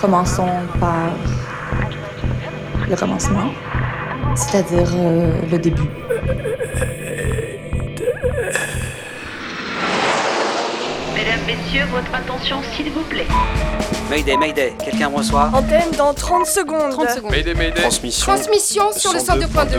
[0.00, 0.48] Commençons
[0.80, 1.10] par
[2.88, 3.52] le commencement,
[4.34, 5.88] c'est-à-dire euh, le début.
[11.14, 13.26] Mesdames, Messieurs, votre attention s'il vous plaît.
[14.10, 15.50] Mayday, Mayday, quelqu'un me reçoit?
[15.54, 16.90] Antenne dans 30 secondes.
[16.92, 17.30] 30 secondes.
[17.30, 17.80] Mayday, Mayday.
[17.80, 18.32] Transmission.
[18.32, 19.78] Transmission sur le 102.2.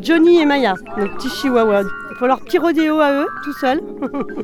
[0.00, 1.82] Johnny et Maya, nos petits chihuahuas.
[2.10, 3.80] Il faut leur petit rodéo à eux, tout seuls.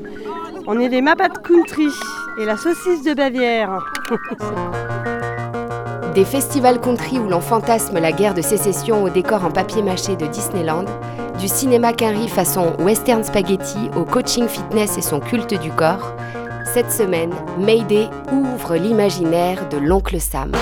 [0.67, 1.89] On est des Mapat Country
[2.41, 3.85] et la saucisse de Bavière.
[6.15, 10.17] Des festivals country où l'on fantasme la guerre de sécession au décor en papier mâché
[10.17, 10.87] de Disneyland,
[11.39, 16.13] du cinéma quinri façon western spaghetti au coaching fitness et son culte du corps,
[16.75, 20.53] cette semaine, Mayday ouvre l'imaginaire de l'oncle Sam.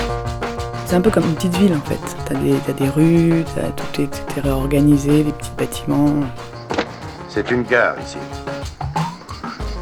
[0.89, 1.99] C'est un peu comme une petite ville en fait.
[2.25, 6.15] T'as des, t'as des rues, t'as- tout, est, tout est réorganisé, des petits bâtiments.
[7.27, 8.17] C'est une gare ici.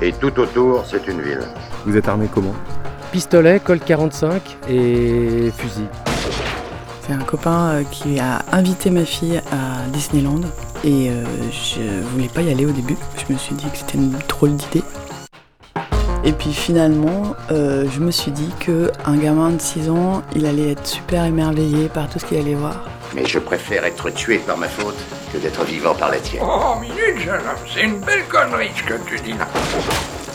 [0.01, 1.39] Et tout autour, c'est une ville.
[1.85, 2.53] Vous êtes armé comment
[3.13, 5.85] Pistolet, Colt 45 et fusil.
[7.07, 10.41] C'est un copain euh, qui a invité ma fille à Disneyland
[10.83, 11.79] et euh, je
[12.11, 12.97] voulais pas y aller au début.
[13.25, 14.83] Je me suis dit que c'était une drôle d'idée.
[16.27, 20.45] Et puis finalement, euh, je me suis dit que un gamin de 6 ans, il
[20.45, 22.83] allait être super émerveillé par tout ce qu'il allait voir.
[23.15, 24.97] Mais je préfère être tué par ma faute
[25.31, 26.43] que d'être vivant par la tienne.
[26.45, 29.47] Oh, minute, jeune homme, c'est une belle connerie ce que tu dis là.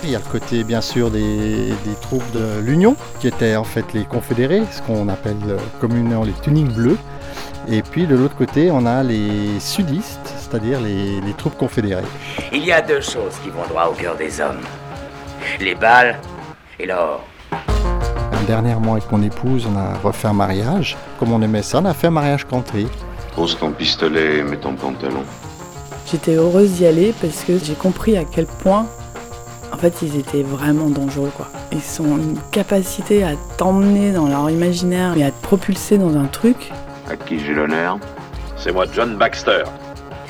[0.03, 3.65] Il y a le côté bien sûr des, des troupes de l'Union, qui étaient en
[3.65, 6.97] fait les confédérés, ce qu'on appelle euh, communément les tuniques bleues.
[7.69, 12.03] Et puis de l'autre côté, on a les sudistes, c'est-à-dire les, les troupes confédérées.
[12.51, 14.63] Il y a deux choses qui vont droit au cœur des hommes.
[15.63, 16.19] Les balles
[16.81, 17.23] et l'or.
[18.49, 20.97] Dernièrement, avec mon épouse, on a refait un mariage.
[21.21, 22.89] Comme on aimait ça, on a fait un mariage country.
[23.37, 25.23] Pose ton pistolet et mets ton pantalon.
[26.11, 28.87] J'étais heureuse d'y aller parce que j'ai compris à quel point,
[29.73, 31.47] en fait, ils étaient vraiment dangereux, quoi.
[31.71, 36.27] Ils ont une capacité à t'emmener dans leur imaginaire et à te propulser dans un
[36.27, 36.73] truc.
[37.09, 38.01] À qui j'ai l'honneur
[38.57, 39.63] C'est moi, John Baxter.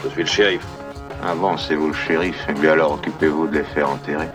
[0.05, 0.67] Je suis le shérif.
[1.27, 4.29] Avancez-vous le shérif, et bien alors occupez-vous de les faire enterrer.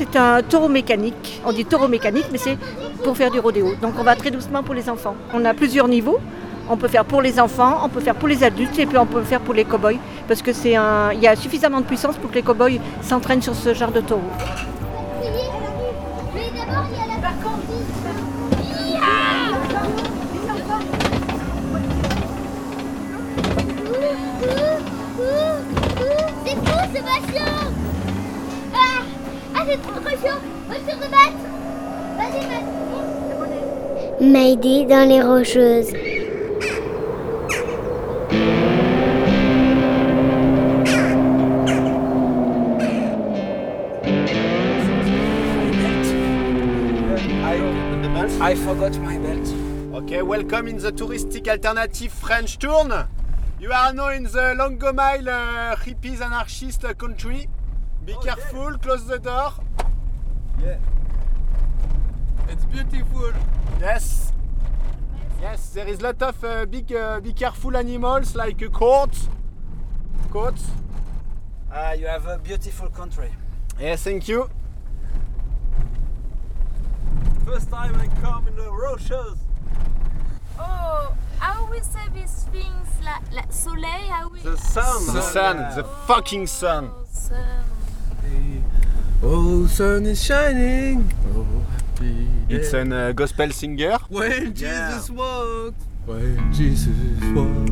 [0.00, 1.42] C'est un taureau mécanique.
[1.44, 2.56] On dit taureau mécanique, mais c'est
[3.04, 3.74] pour faire du rodéo.
[3.82, 5.14] Donc on va très doucement pour les enfants.
[5.34, 6.18] On a plusieurs niveaux.
[6.70, 9.04] On peut faire pour les enfants, on peut faire pour les adultes et puis on
[9.04, 9.98] peut faire pour les cow-boys.
[10.26, 11.12] Parce que c'est un.
[11.12, 14.22] Y a suffisamment de puissance pour que les cow-boys s'entraînent sur ce genre de taureau.
[29.60, 31.42] Ah c'est trop trop chaud On se rebattre
[32.16, 32.70] Vas-y, vas-y
[34.22, 35.92] Mayday dans les rocheuses.
[48.42, 49.46] I forgot my belt.
[50.02, 53.06] Okay, welcome in the touristic alternative French tour.
[53.58, 57.48] You are now in the Longomile uh, hippies anarchist country.
[58.10, 59.52] Be careful, close the door.
[60.60, 60.78] Yeah.
[62.48, 63.32] It's beautiful.
[63.80, 64.32] Yes.
[65.40, 69.16] Yes, there is lot of uh, big, uh, be careful animals like a court.
[70.28, 70.56] Court.
[71.70, 73.30] Ah, you have a beautiful country.
[73.78, 74.50] Yes, thank you.
[77.46, 79.38] First time I come in the Rochers.
[80.58, 82.88] Oh, how we say these things?
[83.04, 84.40] La, la soleil, how we...
[84.40, 85.14] The sun.
[85.14, 86.90] The sun, the fucking sun.
[86.92, 87.64] Oh, sun
[89.22, 91.10] is shining.
[91.34, 92.26] Oh, happy.
[92.48, 93.98] It's a uh, gospel singer.
[94.08, 95.82] When Jesus walked.
[96.06, 96.88] When Jesus
[97.34, 97.70] walked.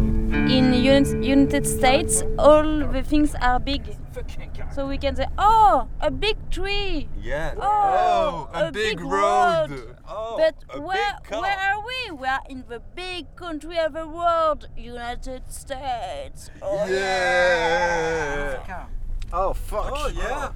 [0.49, 3.83] In Uni- United States, all the things are big.
[4.75, 7.09] So we can say, oh, a big tree.
[7.21, 7.55] Yeah.
[7.59, 9.67] Oh, a, a big, big road.
[9.71, 9.97] road.
[10.09, 11.43] Oh, but a where big car.
[11.43, 12.11] where are we?
[12.13, 16.51] We are in the big country of the world, United States.
[16.63, 18.87] Oh, Yeah.
[19.33, 19.91] Oh fuck.
[19.93, 20.53] Oh yeah.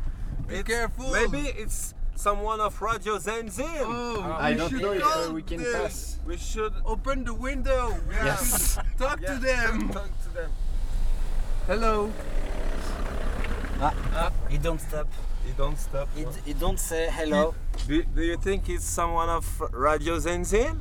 [0.52, 1.10] Be careful.
[1.12, 3.64] Maybe it's someone of Radio Zenzin.
[3.84, 5.82] Oh, I we don't should know if go uh, we can there.
[5.82, 6.18] pass.
[6.26, 7.96] We should open the window.
[8.08, 8.78] We have Yes.
[8.98, 9.88] Talk Yeah, to them.
[9.92, 10.50] Talk to them.
[11.66, 12.10] Hello.
[13.80, 15.08] Ah, he don't stop.
[15.44, 16.08] He don't stop.
[16.14, 17.54] He, he don't say hello.
[17.88, 20.78] Do, do you think it's someone of Radio Zenzin?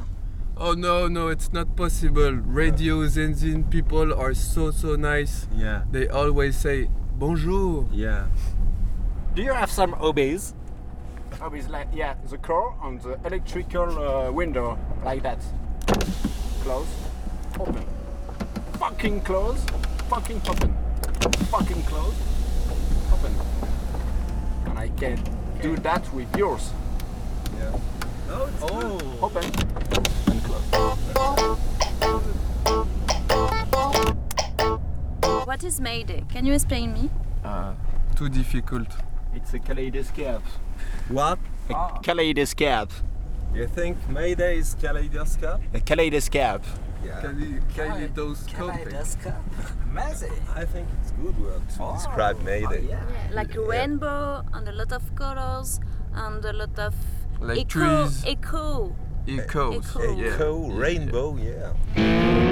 [0.57, 2.31] Oh no, no, it's not possible.
[2.31, 5.47] Radio Zenzin people are so so nice.
[5.55, 5.83] Yeah.
[5.89, 7.87] They always say bonjour.
[7.91, 8.27] Yeah.
[9.33, 10.53] Do you have some hobbies?
[11.39, 15.39] Hobbies like yeah, the car on the electrical uh, window like that.
[16.63, 16.87] Close.
[17.57, 17.85] Open.
[18.73, 19.65] Fucking close.
[20.09, 20.75] Fucking open.
[21.49, 22.13] Fucking close.
[23.13, 23.33] Open.
[24.65, 25.17] And I can
[25.61, 26.73] do that with yours.
[27.57, 27.79] Yeah.
[28.27, 28.99] No, it's oh.
[29.21, 29.45] Open
[30.27, 30.65] and close.
[35.47, 36.25] What is Mayday?
[36.27, 37.09] Can you explain me?
[37.45, 37.73] Uh,
[38.13, 38.87] too difficult.
[39.33, 40.43] It's a kaleidoscope.
[41.07, 41.39] What?
[41.69, 41.99] A ah.
[42.03, 42.91] kaleidoscope.
[43.53, 45.61] You think Mayday is kaleidoscope?
[45.73, 46.63] A kaleidoscope.
[47.03, 47.21] Yeah.
[47.75, 49.33] Kaleidoscope.
[49.89, 50.33] Amazing.
[50.55, 52.97] I think it's good word to describe Mayday.
[53.31, 55.79] Like a rainbow and a lot of colors
[56.13, 56.93] and a lot of
[57.39, 58.23] Like echo, trees.
[58.25, 58.95] echo.
[59.27, 59.89] Echoes.
[59.95, 60.15] Echo.
[60.17, 60.33] Yeah.
[60.33, 62.50] Echo, rainbow, yeah.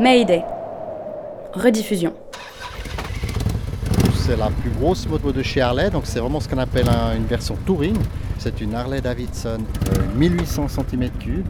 [0.00, 0.42] Mayday.
[1.52, 2.14] Rediffusion.
[4.14, 7.16] C'est la plus grosse moto de chez Harley, donc c'est vraiment ce qu'on appelle un-
[7.16, 7.96] une version touring.
[8.38, 9.58] C'est une Harley Davidson
[9.90, 11.42] euh, 1800 cm3,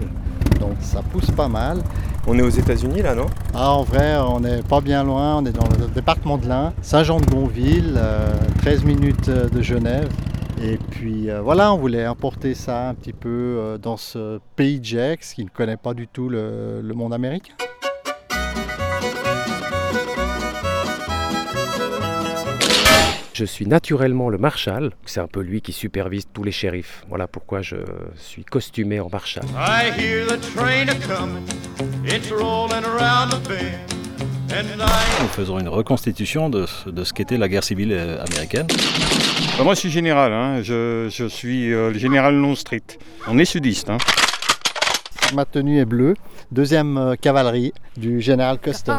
[0.58, 1.79] donc ça pousse pas mal.
[2.26, 3.26] On est aux États-Unis là, non?
[3.55, 6.73] Ah, en vrai, on n'est pas bien loin, on est dans le département de l'Ain,
[6.82, 8.32] Saint-Jean-de-Gonville, euh,
[8.62, 10.08] 13 minutes euh, de Genève.
[10.62, 14.81] Et puis euh, voilà, on voulait importer ça un petit peu euh, dans ce pays
[14.82, 17.55] Jax qui ne connaît pas du tout le- le monde américain.
[23.32, 27.05] Je suis naturellement le marshal, c'est un peu lui qui supervise tous les shérifs.
[27.08, 27.76] Voilà pourquoi je
[28.17, 29.44] suis costumé en marshal.
[29.56, 31.47] I hear the train a coming,
[32.05, 37.14] it's rolling around the bend, and I Nous faisons une reconstitution de, ce- de ce
[37.14, 38.67] qu'était la guerre civile euh, américaine.
[39.56, 40.32] Bah, moi, je suis général.
[40.35, 40.61] hein.
[40.62, 42.99] Je, je suis euh, le général Longstreet.
[43.26, 43.88] On est sudiste.
[43.88, 43.96] hein.
[45.35, 46.15] Ma tenue est bleue,
[46.50, 48.91] deuxième euh, cavalerie du général Custer.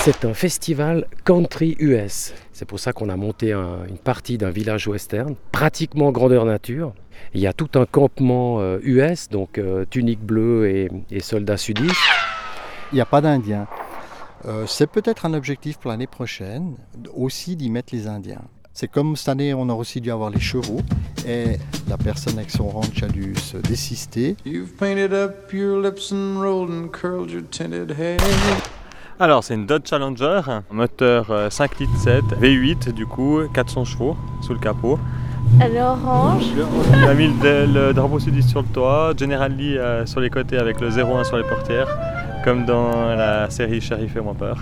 [0.00, 2.32] C'est un festival country US.
[2.52, 6.92] C'est pour ça qu'on a monté un- une partie d'un village western, pratiquement grandeur nature.
[7.34, 11.56] Il y a tout un campement euh, US, donc euh, tunique bleue et, et soldats
[11.58, 11.94] sudistes.
[12.92, 13.68] Il n'y a pas d'Indiens.
[14.46, 16.74] Euh, c'est peut-être un objectif pour l'année prochaine,
[17.14, 18.42] aussi d'y mettre les Indiens.
[18.80, 20.80] C'est comme cette année, on a aussi dû avoir les chevaux,
[21.28, 24.36] et la personne avec son ranch a dû se désister.
[24.46, 28.16] You've painted up your lips and rolled and curled your tinted hair.
[29.18, 30.40] Alors, c'est une Dodge Challenger,
[30.70, 34.98] moteur euh, 5 litres 7, V8 du coup, 400 chevaux sous le capot.
[35.60, 36.44] Elle est orange.
[37.04, 40.30] On a mis le, le drapeau sudiste sur le toit, General Lee euh, sur les
[40.30, 41.98] côtés avec le 01 sur les portières,
[42.44, 44.56] comme dans la série Sheriff et moi peur.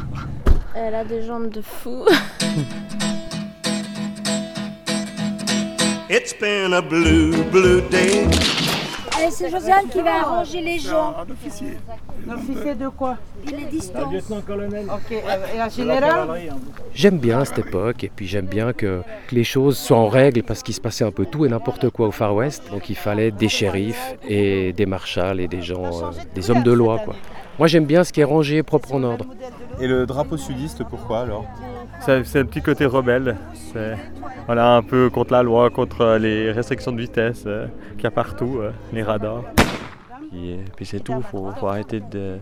[0.74, 2.04] Elle a des jambes de fou.
[6.10, 8.26] It's been a blue, blue day.
[9.16, 11.14] Allez, c'est Josiane qui va arranger les gens.
[11.18, 11.76] Un officier.
[12.32, 14.10] Officier de quoi Il est distant.
[14.10, 14.86] lieutenant-colonel.
[14.86, 16.28] Ok, et la générale
[16.94, 20.42] J'aime bien cette époque et puis j'aime bien que, que les choses soient en règle
[20.44, 22.62] parce qu'il se passait un peu tout et n'importe quoi au Far West.
[22.70, 26.72] Donc il fallait des shérifs et des marshals et des gens, euh, des hommes de
[26.72, 27.00] loi.
[27.04, 27.16] Quoi.
[27.58, 29.26] Moi j'aime bien ce qui est rangé et propre en ordre.
[29.80, 31.44] Et le drapeau sudiste, pourquoi alors?
[32.00, 33.36] C'est le petit côté rebelle.
[33.72, 33.96] C'est
[34.48, 38.58] un peu contre la loi, contre les restrictions de vitesse euh, qu'il y a partout,
[38.60, 39.44] euh, les radars.
[40.30, 42.38] Puis, euh, puis c'est tout, il faut, faut arrêter de,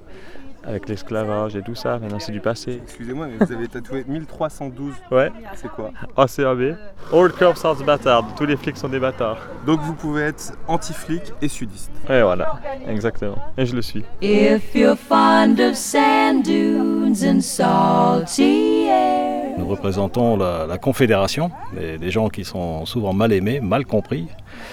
[0.66, 2.80] avec l'esclavage et tout ça, maintenant c'est du passé.
[2.82, 4.92] Excusez-moi, mais vous avez tatoué 1312.
[5.10, 5.30] Ouais.
[5.54, 6.76] C'est quoi ACAB.
[7.12, 9.38] All cops are bâtards, tous les flics sont des bâtards.
[9.66, 11.90] Donc vous pouvez être anti-flic et sudiste.
[12.10, 13.36] Et voilà, exactement.
[13.56, 14.04] Et je le suis.
[14.20, 21.96] If you're fond of sand dunes and salty air, Nous représentons la, la confédération, des,
[21.98, 24.26] des gens qui sont souvent mal aimés, mal compris.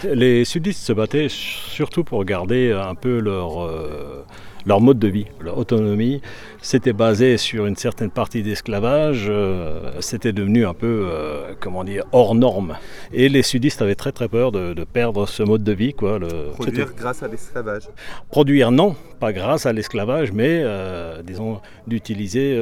[0.03, 4.25] Les sudistes se battaient surtout pour garder un peu leur, euh,
[4.65, 6.21] leur mode de vie, leur autonomie.
[6.65, 12.05] C'était basé sur une certaine partie d'esclavage, euh, c'était devenu un peu, euh, comment dire,
[12.13, 12.77] hors norme.
[13.11, 15.93] Et les sudistes avaient très très peur de, de perdre ce mode de vie.
[15.93, 16.19] Quoi.
[16.19, 17.89] Le, Produire grâce à l'esclavage.
[18.29, 22.53] Produire, non, pas grâce à l'esclavage, mais euh, disons d'utiliser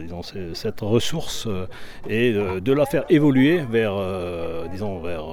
[0.00, 0.22] disons,
[0.54, 1.48] cette ressource
[2.08, 4.00] et de, de la faire évoluer vers,
[4.70, 5.24] disons, vers,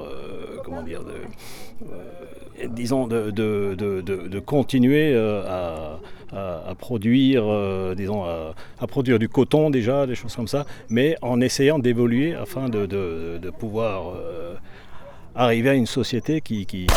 [0.63, 5.99] comment dire, de, disons, de, continuer à,
[6.35, 8.53] à- produire, euh, disons, à,
[8.87, 13.37] produire du coton déjà, des choses comme ça, mais en essayant d'évoluer afin de, de-
[13.49, 14.53] pouvoir euh,
[15.35, 16.87] arriver à une société qui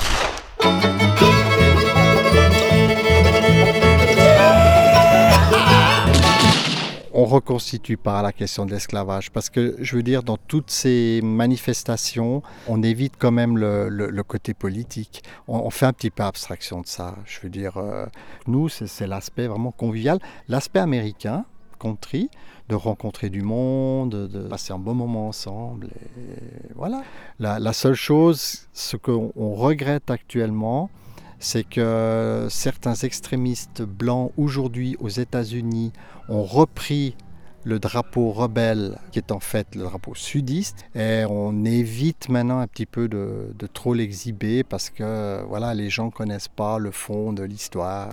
[7.19, 9.33] on reconstitue pas la question de l'esclavage.
[9.33, 14.55] Parce que je veux dire dans toutes ces manifestations on évite quand même le, côté
[14.55, 15.25] politique.
[15.49, 17.17] On, fait un petit peu abstraction de ça.
[17.25, 18.07] Je veux dire euh,
[18.47, 20.21] nous c'est l'aspect vraiment convivial.
[20.49, 21.45] L'aspect américain
[21.81, 22.31] country
[22.69, 27.03] de rencontrer du monde de passer un bon moment ensemble et voilà.
[27.41, 30.89] La, la seule chose ce qu'on on regrette actuellement
[31.39, 35.93] c'est que certains extrémistes blancs aujourd'hui aux États-Unis
[36.29, 37.17] ont repris
[37.65, 42.67] le drapeau rebelle, qui est en fait le drapeau sudiste, et on évite maintenant un
[42.67, 47.33] petit peu de, de trop l'exhiber parce que voilà, les gens connaissent pas le fond
[47.33, 48.13] de l'histoire.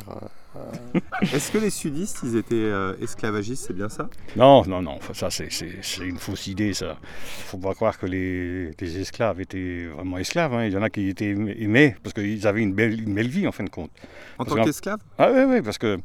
[0.55, 0.99] Euh,
[1.33, 4.09] Est-ce que les sudistes, ils étaient euh, esclavagistes, c'est bien ça?
[4.35, 5.49] Non, non, non, ça c'est-
[6.01, 6.97] une fausse idée, ça.
[7.45, 10.53] faut pas croire que les, les esclaves étaient vraiment esclaves.
[10.53, 10.65] hein.
[10.65, 13.47] Il y en a qui étaient aimés- parce qu'ils avaient une belle, une belle vie
[13.47, 13.91] en fin de compte.
[14.37, 14.99] En Parce tant qu'esclaves?
[15.17, 15.97] Ah oui, oui, parce que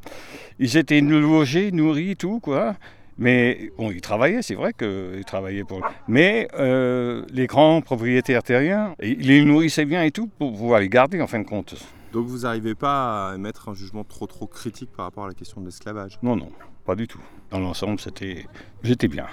[0.59, 2.77] ils étaient logés, nourris, tout, quoi.
[3.19, 5.83] Mais bon, ils travaillaient, c'est vrai qu'ils travaillaient pour.
[6.09, 10.89] Mais euh, les grands propriétaires terriens, ils les nourrissaient bien et tout pour pouvoir les
[10.89, 11.75] garder en fin de compte.
[12.13, 15.35] Donc vous n'arrivez pas à émettre un jugement trop trop critique par rapport à la
[15.35, 16.19] question de l'esclavage?
[16.23, 16.51] Non, non,
[16.85, 17.21] pas du tout.
[17.51, 18.47] Dans l'ensemble, c'était,
[18.83, 19.27] j'étais bien.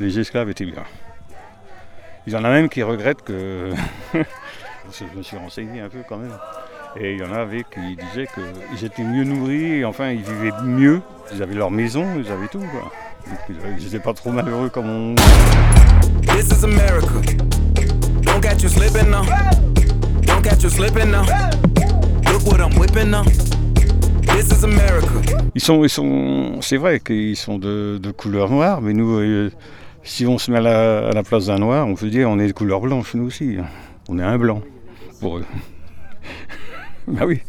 [0.00, 0.84] Les esclaves étaient bien.
[2.26, 3.72] Il y en a même qui regrettent que.
[4.12, 6.36] Parce que je me suis renseigné un peu quand même.
[6.96, 10.52] Et il y en avait qui disaient qu'ils étaient mieux nourris, et enfin ils vivaient
[10.64, 11.00] mieux.
[11.32, 12.60] Ils avaient leur maison, ils avaient tout.
[12.60, 12.92] Quoi.
[13.26, 15.14] Donc, Ils n'étaient pas trop malheureux comme on.
[16.22, 17.06] This is America.
[18.22, 19.24] Don't catch you slipping now.
[20.22, 21.24] Don't catch you slipping now.
[25.54, 29.50] Ils sont, ils sont, c'est vrai qu'ils sont de, couleur noire, mais nous, euh,
[30.02, 32.52] si on se met à la, place d'un noir, on peut dire on est de
[32.52, 33.58] couleur blanche, nous aussi.
[34.08, 34.62] On est un blanc
[35.20, 35.44] pour eux.
[37.06, 37.40] bah oui.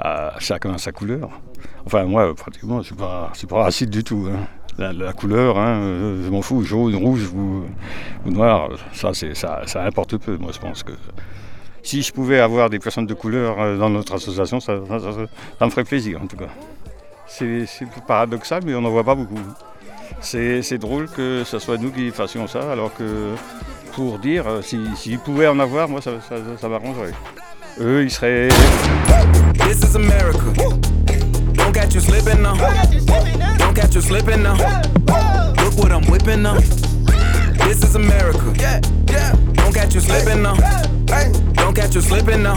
[0.00, 1.30] Ah, chacun a sa couleur.
[1.86, 4.28] Enfin, moi, pratiquement, suis pas, suis pas raciste du tout.
[4.30, 4.46] hein.
[4.76, 5.80] La, couleur, hein,
[6.24, 7.64] je m'en fous, jaune, rouge ou,
[8.28, 10.36] noir, ça, c'est, ça, ça importe peu.
[10.36, 10.92] Moi, je pense que
[11.84, 15.84] si je pouvais avoir des personnes de couleur euh, dans notre association, ça, me ferait
[15.84, 16.48] plaisir, en tout cas.
[17.28, 17.66] C'est
[18.06, 19.38] paradoxal, mais on n'en voit pas beaucoup.
[20.20, 23.34] C'est drôle que ce soit nous qui fassions ça, alors que
[23.92, 27.12] pour dire, euh, si- s'ils pouvaient en avoir, moi, ça, ça, ça m'arrangerait.
[27.80, 28.48] Eux, ils seraient...
[29.68, 30.38] This is America.
[31.54, 32.54] Don't catch you slipping now.
[33.58, 34.56] Don't catch you slipping now.
[35.62, 36.56] Look what I'm whipping now.
[37.64, 38.38] This is America.
[39.54, 40.54] Don't catch you slipping now.
[41.54, 42.56] Don't catch you slipping now.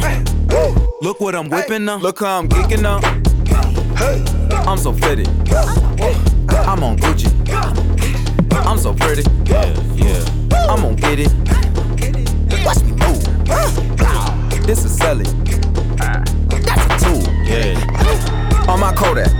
[1.01, 1.97] Look what I'm whipping now.
[1.97, 2.99] Look how I'm geeking now.
[4.69, 5.27] I'm so fitted.
[6.67, 7.31] I'm on Gucci.
[8.51, 9.23] I'm so pretty.
[9.49, 10.25] Yeah, yeah.
[10.69, 11.31] I'm gonna get it.
[12.65, 13.23] Watch me move.
[14.67, 15.25] This is Sally.
[15.97, 17.23] That's a tool.
[17.45, 18.67] Yeah.
[18.67, 19.31] On my Kodak.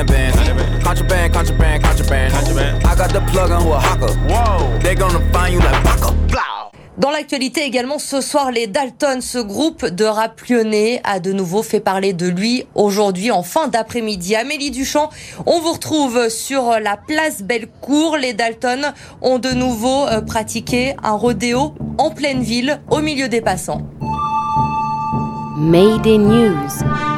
[0.00, 0.84] Hundred bands, hundred bands.
[0.84, 2.32] Contraband, contraband, contraband.
[2.32, 2.84] Contraband.
[2.84, 4.12] I got the plug on who a hawker.
[4.28, 4.78] Whoa.
[4.78, 6.12] They gonna find you like Baka.
[6.28, 6.70] Blah.
[6.98, 11.62] Dans l'actualité également, ce soir, les Dalton, ce groupe de rap lyonnais, a de nouveau
[11.62, 14.36] fait parler de lui aujourd'hui en fin d'après-midi.
[14.36, 15.08] Amélie Duchamp,
[15.46, 18.18] on vous retrouve sur la place Bellecour.
[18.18, 18.92] Les Dalton
[19.22, 23.82] ont de nouveau euh, pratiqué un rodéo en pleine ville, au milieu des passants.
[25.56, 27.09] Mayday News.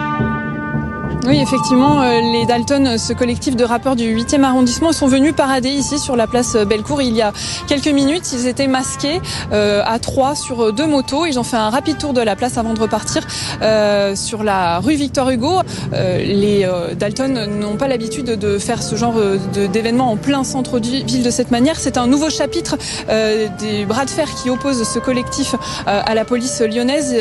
[1.25, 5.69] Oui, effectivement, euh, les Dalton, ce collectif de rappeurs du 8e arrondissement, sont venus parader
[5.69, 7.33] ici sur la place Bellecour il y a
[7.69, 8.33] quelques minutes.
[8.33, 9.21] Ils étaient masqués
[9.53, 11.27] euh, à trois sur deux motos.
[11.27, 13.23] Ils ont fait un rapide tour de la place avant de repartir
[13.63, 15.61] euh, sur la rue Victor Hugo.
[15.93, 19.15] les Dalton n'ont pas l'habitude de faire ce genre
[19.53, 21.79] d'événement en plein centre de ville de cette manière.
[21.79, 22.77] C'est un nouveau chapitre
[23.61, 25.55] des bras de fer qui opposent ce collectif
[25.87, 27.15] à la police lyonnaise.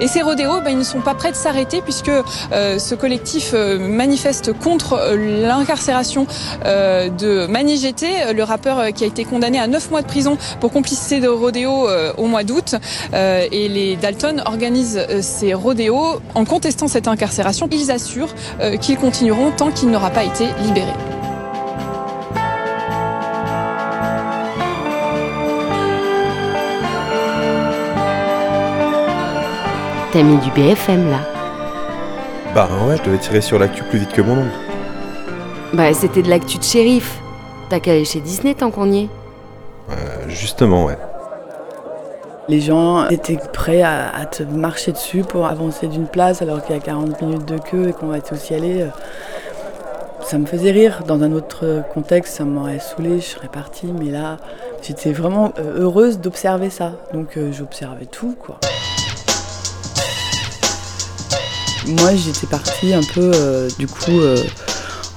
[0.00, 2.10] Et ces rodéos, ben, ils ne sont pas prêts de s'arrêter puisque
[2.50, 6.26] ce collectif euh, manifeste contre euh, l'incarcération
[6.64, 10.38] euh, de Mani GT, le rappeur qui a été condamné à 9 mois de prison
[10.60, 12.76] pour complicité de rodéo au mois d'août.
[13.12, 17.68] Et les Dalton organisent ces rodéos en contestant cette incarcération.
[17.72, 18.34] Ils assurent
[18.80, 20.92] qu'ils continueront tant qu'il n'aura pas été libéré.
[30.12, 31.33] T'as mis du BFM là
[32.54, 34.56] bah ouais, je devais tirer sur l'actu plus vite que mon oncle.
[35.72, 37.18] Bah c'était de l'actu de shérif.
[37.68, 39.08] T'as qu'à aller chez Disney tant qu'on y est.
[39.90, 40.96] Euh, justement, ouais.
[42.48, 46.78] Les gens étaient prêts à, te marcher dessus pour avancer d'une place alors qu'il y
[46.78, 48.86] a 40 minutes de queue et qu'on va tous y aller.
[50.22, 51.02] Ça me faisait rire.
[51.06, 53.86] Dans un autre contexte, ça m'aurait saoulé, je serais partie.
[53.86, 54.36] Mais là,
[54.82, 56.92] j'étais vraiment euh, heureuse d'observer ça.
[57.12, 58.58] Donc euh, j'observais tout, quoi.
[61.86, 64.42] Moi, j'étais partie un peu, euh, du coup, euh,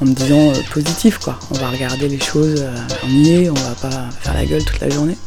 [0.01, 1.39] en me disant euh, positif, quoi.
[1.51, 2.65] On va regarder les choses,
[3.05, 5.17] on y est, on va pas faire la gueule toute la journée.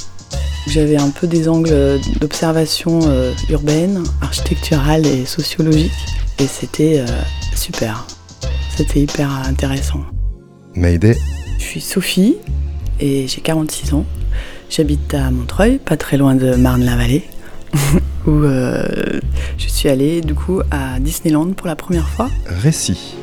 [0.66, 3.00] J'avais un peu des angles d'observation
[3.48, 5.90] urbaine, architecturale et sociologique,
[6.38, 7.02] et c'était
[7.56, 8.06] super.
[8.76, 10.00] C'était hyper intéressant.
[10.74, 11.16] Mayday
[11.58, 12.36] Je suis Sophie,
[13.00, 14.04] et j'ai 46 ans.
[14.68, 17.24] J'habite à Montreuil, pas très loin de Marne-la-Vallée.
[18.26, 19.20] où euh,
[19.58, 22.28] je suis allée du coup à Disneyland pour la première fois.
[22.46, 23.16] Récit.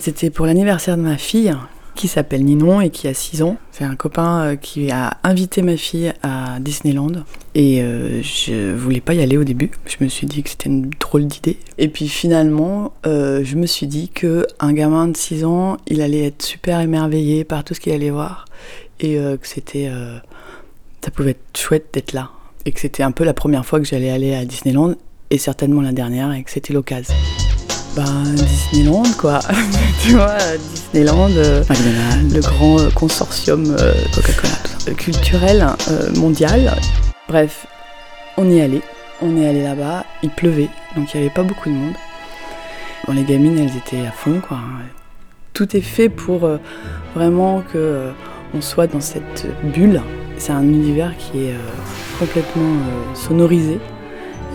[0.00, 1.54] C'était pour l'anniversaire de ma fille
[1.94, 3.56] qui s'appelle Ninon et qui a 6 ans.
[3.72, 7.24] C'est un copain euh, qui a invité ma fille à Disneyland
[7.56, 9.72] et euh, je voulais pas y aller au début.
[9.84, 11.58] Je me suis dit que c'était une drôle d'idée.
[11.76, 16.26] Et puis finalement, je me suis dit que un gamin de 6 ans, il allait
[16.26, 18.44] être super émerveillé par tout ce qu'il allait voir
[19.00, 19.90] et que c'était
[21.04, 22.30] ça pouvait être chouette d'être là.
[22.64, 24.94] Et que c'était un peu la première fois que j'allais aller à Disneyland,
[25.30, 27.14] et certainement la dernière, et que c'était l'occasion.
[27.96, 29.40] Ben, Disneyland, quoi.
[30.02, 30.36] tu vois,
[30.74, 31.62] Disneyland, euh,
[32.32, 35.66] le grand euh, consortium euh, Coca-Cola, culturel
[36.16, 36.72] mondial.
[37.28, 37.66] Bref,
[38.36, 38.82] on y allait.
[39.20, 41.94] On est allé là-bas, il pleuvait, donc il n'y avait pas beaucoup de monde.
[43.06, 44.58] Bon, les gamines, elles étaient à fond, quoi.
[45.54, 46.48] Tout est fait pour
[47.16, 48.12] vraiment que
[48.54, 50.00] on soit dans cette bulle
[50.38, 51.58] c'est un univers qui est euh,
[52.18, 53.78] complètement euh, sonorisé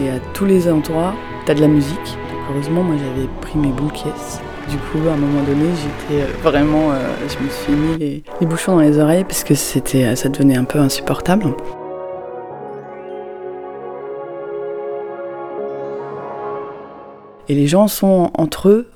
[0.02, 1.14] et à tous les endroits,
[1.46, 2.18] t'as de la musique.
[2.50, 6.94] heureusement, moi j'avais pris mes boules Du coup, à un moment donné, j'étais euh, vraiment,
[7.28, 10.80] je me suis mis les, bouchons dans les oreilles parce que ça devenait un peu
[10.80, 11.54] insupportable.
[17.50, 18.88] Et les gens sont entre eux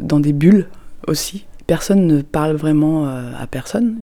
[0.00, 0.66] dans des bulles
[1.06, 1.46] aussi.
[1.66, 3.98] Personne ne parle vraiment à personne.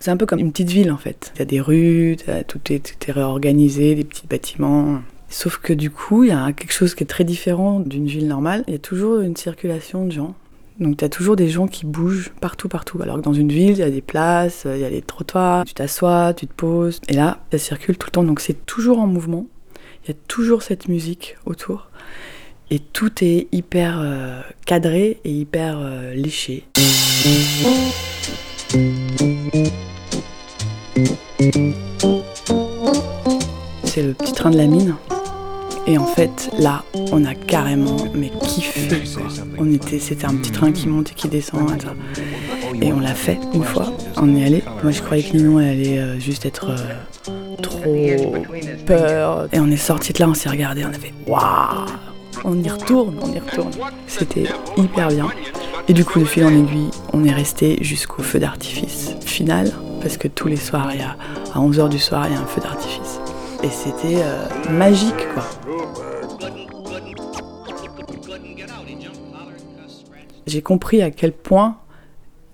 [0.00, 1.32] C'est un peu comme une petite ville en fait.
[1.34, 2.16] Il y a des rues,
[2.48, 5.00] tout est, réorganisé, des petits bâtiments.
[5.28, 8.28] Sauf que du coup, il y a quelque chose qui est très différent d'une ville
[8.28, 8.64] normale.
[8.68, 10.34] Il y a toujours une circulation de gens.
[10.80, 13.00] Donc tu as toujours des gens qui bougent partout, partout.
[13.02, 15.64] Alors que dans une ville, il y a des places, il y a des trottoirs,
[15.64, 17.00] tu t'assois, tu te poses.
[17.08, 18.24] Et là, ça circule tout le temps.
[18.24, 19.46] Donc c'est toujours en mouvement.
[20.04, 21.88] Il y a toujours cette musique autour.
[22.70, 26.64] Et tout est hyper euh, cadré et hyper euh, léché.
[33.84, 34.94] C'est le petit train de la mine.
[35.86, 39.02] Et en fait, là, on a carrément mais kiffé.
[39.58, 41.70] On était, c'était un petit train qui monte et qui descend.
[42.80, 43.92] Et, on l'a fait une fois.
[44.16, 44.64] On est allé.
[44.82, 48.42] Moi, je croyais que Ninon allait euh, juste être euh, trop
[48.86, 49.48] peur.
[49.52, 51.86] Et on est sorti de là, on s'est regardé, on a fait waouh.
[52.44, 53.72] On y retourne, on y retourne.
[54.06, 54.44] C'était
[54.76, 55.28] hyper bien.
[55.86, 59.70] Et du coup, de fil en aiguille, on est resté jusqu'au feu d'artifice final
[60.00, 61.16] parce que tous les soirs, il y a,
[61.52, 63.20] à 11h du soir, il y a un feu d'artifice.
[63.62, 65.44] Et c'était euh, magique, quoi.
[70.46, 71.76] J'ai compris à quel point,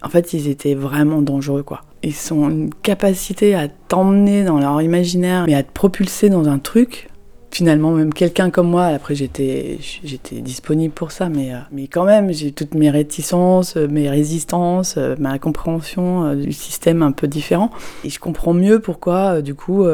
[0.03, 1.83] en fait, ils étaient vraiment dangereux, quoi.
[2.03, 6.59] Ils ont une capacité à t'emmener dans leur imaginaire, mais à te propulser dans un
[6.59, 7.10] truc
[7.51, 12.05] finalement même quelqu'un comme moi, après j'étais j'étais disponible pour ça, mais, euh, mais quand
[12.05, 17.27] même j'ai toutes mes réticences, euh, mes résistances, euh, ma compréhension du système un peu
[17.27, 17.71] différent.
[18.05, 19.85] Et je comprends mieux pourquoi du coup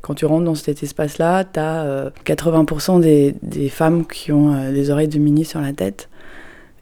[0.00, 5.08] quand tu rentres dans cet espace-là, tu as 80% des, femmes qui ont des oreilles
[5.08, 6.08] de mini sur la tête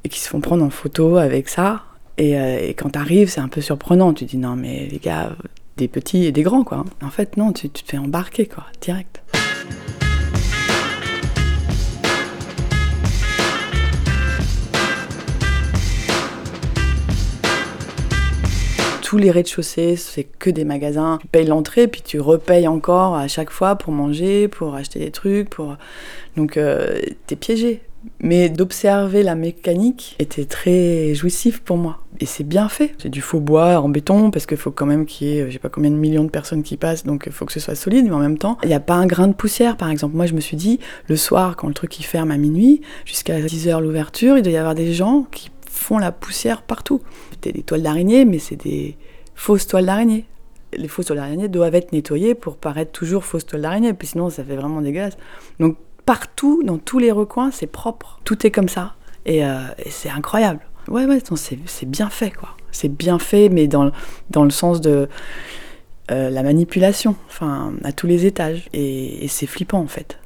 [0.05, 1.83] et qui se font prendre en photo avec ça.
[2.19, 2.35] Et,
[2.77, 4.13] quand tu arrives, c'est un peu surprenant.
[4.13, 5.37] Tu dis non mais les gars,
[5.77, 6.85] des petits et des grands quoi.
[7.03, 9.24] En fait non, tu te fais embarquer quoi, direct.
[19.15, 21.19] Tous les rez-de-chaussée, c'est que des magasins.
[21.21, 25.13] Tu payes l'entrée, puis tu repayes encore à chaque fois pour manger, pour acheter des
[25.13, 25.49] trucs.
[25.51, 25.77] Pour...
[26.37, 26.99] Donc, euh,
[27.29, 27.83] t'es piégé.
[28.19, 32.01] Mais d'observer la mécanique était très jouissif pour moi.
[32.19, 32.97] Et c'est bien fait.
[32.99, 35.53] C'est du faux bois en béton parce qu'il faut quand même qu'il y ait, je
[35.53, 37.77] sais pas combien de millions de personnes qui passent, donc il faut que ce soit
[37.77, 40.17] solide, mais en même temps, il n'y a pas un grain de poussière par exemple.
[40.17, 43.39] Moi je me suis dit, le soir, quand le truc il ferme à minuit, jusqu'à
[43.41, 47.01] 10h l'ouverture, il doit y avoir des gens qui font la poussière partout.
[47.31, 48.97] C'était des toiles d'araignée, mais c'est des
[49.35, 50.27] fausses toiles d'araignée.
[50.77, 54.31] Les fausses toiles d'araignée doivent être nettoyées pour paraître toujours fausses toiles d'araignée, puis sinon
[54.31, 55.17] ça fait vraiment dégueulasse.
[55.61, 58.21] Donc partout, dans tous les recoins, c'est propre.
[58.25, 58.95] Tout est comme ça.
[59.27, 60.61] Et, euh, c'est incroyable.
[60.89, 62.51] Ouais, ouais, c'est bien fait, quoi.
[62.71, 63.91] C'est bien fait, mais dans,
[64.31, 65.09] dans le sens de
[66.11, 68.69] euh, la manipulation, enfin, à tous les étages.
[68.73, 70.19] Et, c'est flippant, en fait.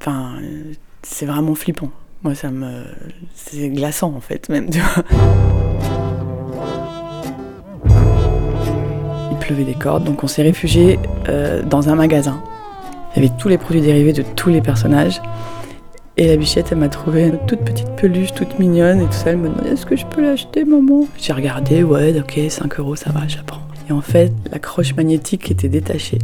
[0.00, 0.36] Enfin,
[1.02, 1.90] c'est vraiment flippant.
[2.22, 2.84] Moi, ça me.
[3.34, 4.68] C'est glaçant, en fait, même.
[9.44, 12.42] Il pleuvait des cordes, donc on s'est réfugié euh, dans un magasin.
[13.14, 15.20] Il y avait tous les produits dérivés de tous les personnages.
[16.16, 19.30] Et la bichette, elle m'a trouvé une toute petite peluche, toute mignonne et tout ça.
[19.30, 21.06] Elle me demandait Est-ce que je peux l'acheter, maman?
[21.18, 23.60] J'ai regardé, ouais, ok, 5 euros, ça va, j'apprends.
[23.90, 26.20] Et en fait, la croche magnétique était détachée.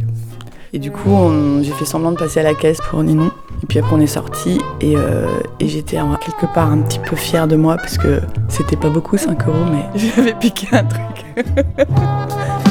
[0.73, 1.15] Et du coup,
[1.61, 3.31] j'ai fait semblant de passer à la caisse pour Ninon.
[3.61, 5.27] Et puis après, on est sorti et, euh,
[5.59, 9.17] et j'étais quelque part un petit peu fière de moi parce que c'était pas beaucoup
[9.17, 11.45] 5 euros, mais j'avais piqué un truc.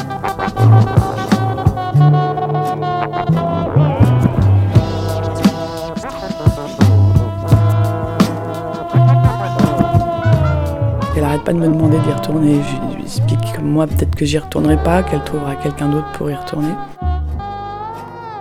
[11.21, 12.61] Elle arrête pas de me demander d'y retourner.
[12.63, 16.31] Je lui explique que moi, peut-être que j'y retournerai pas, qu'elle trouvera quelqu'un d'autre pour
[16.31, 16.73] y retourner.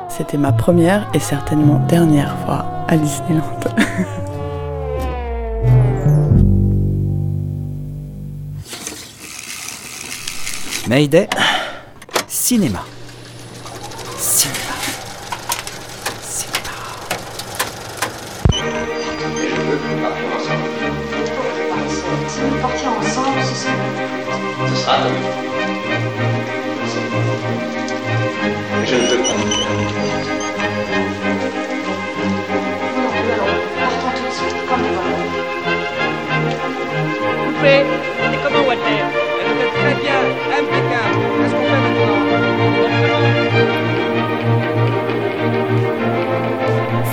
[0.09, 3.43] C'était ma première et certainement dernière fois à Disneyland.
[10.89, 11.29] Mayday.
[12.51, 13.00] Cinéma.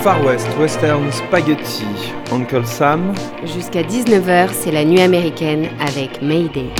[0.08, 1.84] Far West Western Spaghetti,
[2.32, 3.12] Uncle Sam.
[3.44, 6.70] Jusqu'à 19h, c'est la nuit américaine avec Mayday.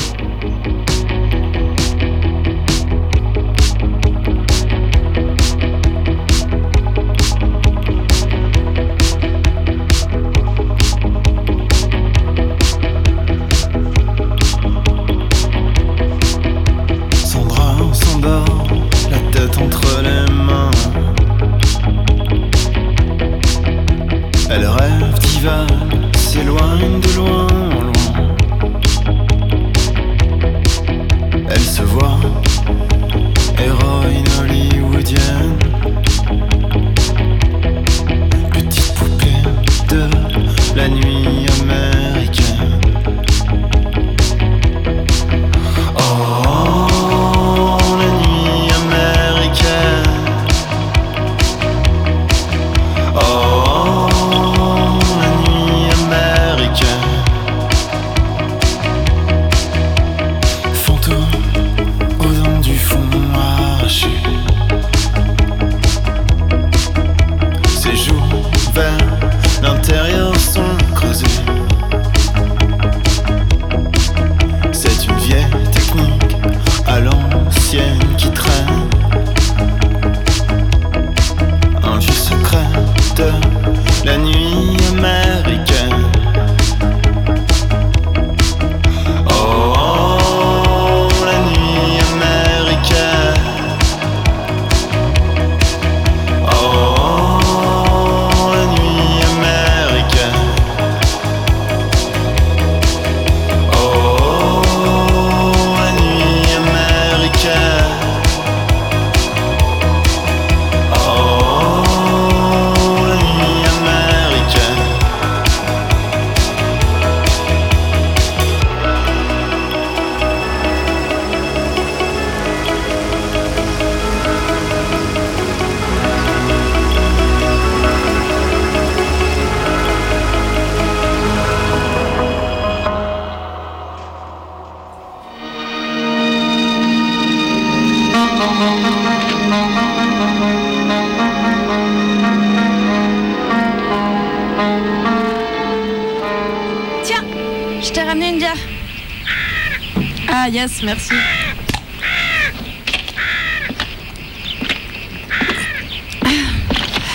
[150.81, 151.13] Ah merci.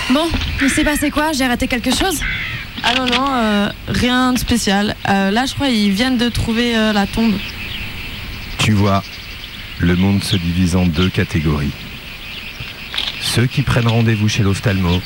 [0.09, 0.29] Bon,
[0.61, 1.31] il s'est passé quoi?
[1.31, 2.19] J'ai raté quelque chose?
[2.83, 4.95] Ah non, non, euh, rien de spécial.
[5.07, 7.33] Euh, là, je crois ils viennent de trouver euh, la tombe.
[8.57, 9.01] Tu vois,
[9.79, 11.71] le monde se divise en deux catégories.
[13.21, 15.01] Ceux qui prennent rendez-vous chez l'ophtalmo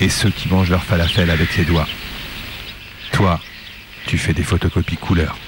[0.00, 1.86] et ceux qui mangent leur falafel avec les doigts.
[3.12, 3.40] Toi,
[4.06, 5.38] tu fais des photocopies couleur.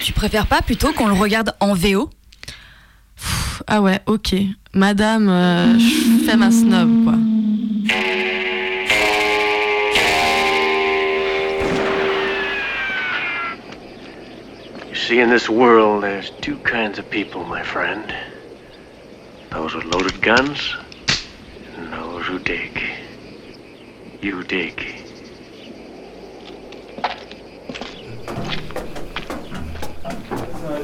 [0.00, 2.10] Tu préfères pas plutôt qu'on le regarde en VO
[3.16, 4.34] Pff, ah ouais, ok.
[4.72, 7.14] Madame, euh, je fais ma snob, quoi.
[14.88, 18.12] You see, in this world, there's two kinds of people, my friend.
[19.50, 20.74] Those with loaded guns,
[21.76, 22.82] and those who dig.
[24.20, 25.04] You dig.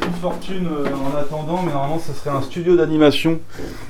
[0.07, 3.41] Une fortune euh, en attendant, mais normalement ça serait un studio d'animation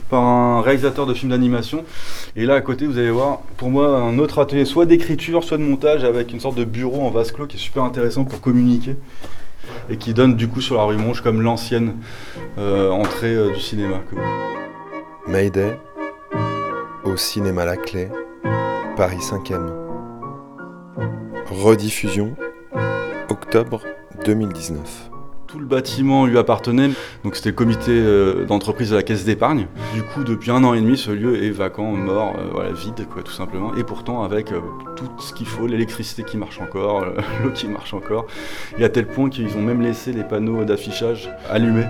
[0.08, 1.84] par un réalisateur de films d'animation.
[2.36, 5.58] Et là à côté, vous allez voir, pour moi, un autre atelier, soit d'écriture, soit
[5.58, 8.40] de montage, avec une sorte de bureau en vase clos qui est super intéressant pour
[8.40, 8.96] communiquer
[9.88, 11.96] et qui donne du coup sur la rue Monge comme l'ancienne
[12.58, 13.96] euh, entrée euh, du cinéma.
[15.26, 15.76] Mayday,
[17.04, 18.08] au cinéma La Clé,
[18.96, 19.70] Paris 5e.
[21.46, 22.36] Rediffusion,
[23.28, 23.82] octobre
[24.24, 25.09] 2019.
[25.50, 26.90] Tout le bâtiment lui appartenait,
[27.24, 29.66] donc c'était le comité euh, d'entreprise de la caisse d'épargne.
[29.94, 33.04] Du coup, depuis un an et demi, ce lieu est vacant, mort, euh, voilà, vide,
[33.24, 33.74] tout simplement.
[33.74, 34.60] Et pourtant, avec euh,
[34.94, 37.04] tout ce qu'il faut, l'électricité qui marche encore,
[37.42, 38.26] l'eau qui marche encore,
[38.78, 41.86] et à tel point qu'ils ont même laissé les panneaux d'affichage allumés.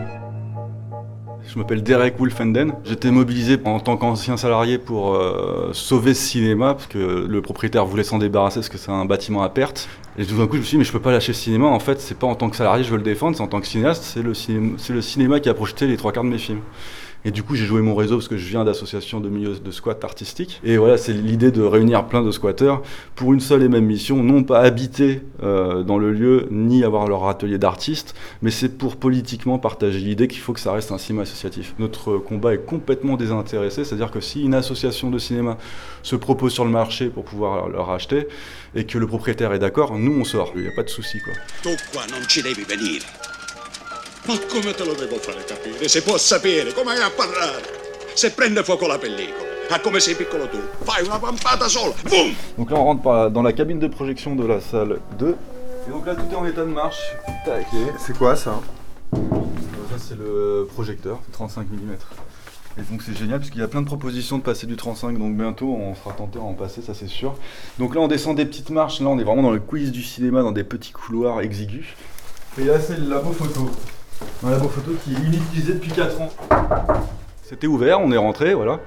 [1.52, 2.74] Je m'appelle Derek Wolfenden.
[2.84, 7.84] J'étais mobilisé en tant qu'ancien salarié pour euh, sauver ce cinéma, parce que le propriétaire
[7.84, 9.88] voulait s'en débarrasser parce que c'est un bâtiment à perte.
[10.16, 11.66] Et tout d'un coup, je me suis dit, mais je peux pas lâcher ce cinéma.
[11.66, 13.48] En fait, c'est pas en tant que salarié que je veux le défendre, c'est en
[13.48, 16.38] tant que cinéaste, le, c'est le cinéma qui a projeté les trois quarts de mes
[16.38, 16.60] films.
[17.24, 19.70] Et du coup, j'ai joué mon réseau parce que je viens d'associations de milieux de
[19.70, 20.60] squat artistiques.
[20.64, 22.82] Et voilà, c'est l'idée de réunir plein de squatteurs
[23.14, 27.06] pour une seule et même mission, non pas habiter euh, dans le lieu ni avoir
[27.06, 30.98] leur atelier d'artistes, mais c'est pour politiquement partager l'idée qu'il faut que ça reste un
[30.98, 31.74] cinéma associatif.
[31.78, 35.58] Notre combat est complètement désintéressé, c'est-à-dire que si une association de cinéma
[36.02, 38.28] se propose sur le marché pour pouvoir leur acheter
[38.74, 40.52] et que le propriétaire est d'accord, nous on sort.
[40.56, 41.32] Il n'y a pas de souci quoi.
[44.26, 45.88] Ma come te lo devo fare capire?
[45.88, 47.62] Se può sapere, come hai a parlare?
[48.14, 52.34] Se prende fuoco la pellicola, a come sei piccolo tu, fai una pampata sola, boom!
[52.56, 55.36] Donc là, on rentre dans la cabine de projection de la salle 2.
[55.86, 57.00] Et donc là, tout est en état de marche.
[57.46, 57.66] Tac.
[57.98, 58.60] C'est quoi ça
[59.12, 61.96] Ça, c'est le projecteur, 35 mm.
[62.78, 65.18] Et donc c'est génial parce qu'il y a plein de propositions de passer du 35,
[65.18, 67.34] donc bientôt on sera tenté à en passer, ça c'est sûr.
[67.78, 70.02] Donc là on descend des petites marches, là on est vraiment dans le quiz du
[70.02, 71.86] cinéma, dans des petits couloirs exigus.
[72.58, 73.70] Et là c'est le labo photo.
[74.44, 76.30] Un labo photo qui est inutilisé depuis 4 ans.
[77.42, 78.80] C'était ouvert, on est rentré, voilà.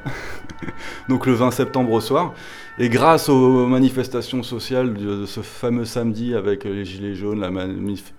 [1.09, 2.33] Donc le 20 septembre au soir.
[2.79, 8.13] Et grâce aux manifestations sociales de, ce fameux samedi avec les gilets jaunes, la manif,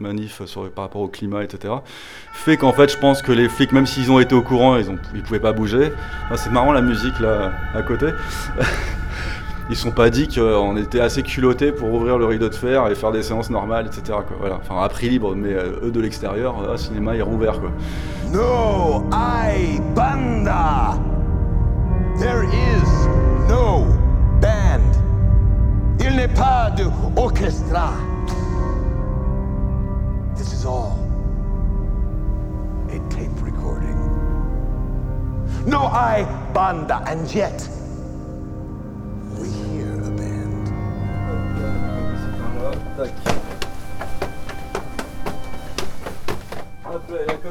[0.75, 1.75] par rapport au climat, etc.,
[2.33, 4.87] fait qu'en fait je pense que les flics, même s'ils ont été au courant, ils
[4.89, 5.91] ne pouvaient pas bouger.
[6.31, 8.07] Ah, C'est marrant la musique là à côté.
[9.71, 12.95] Ils sont pas dit qu'on était assez culottés pour ouvrir le rideau de fer et
[12.95, 14.19] faire des séances normales, etc.
[14.39, 14.57] Voilà.
[14.57, 17.61] Enfin, à prix libre, mais euh, eux de l'extérieur, le cinéma est rouvert.
[17.61, 17.71] Quoi.
[18.31, 20.99] No hay banda.
[22.19, 23.09] There is
[23.49, 23.87] no
[24.43, 24.83] band.
[25.99, 26.85] Il n'est pas de
[27.17, 27.95] orchestra.
[30.37, 30.99] This is all
[32.91, 33.97] a tape recording.
[35.67, 37.67] No hay banda, and yet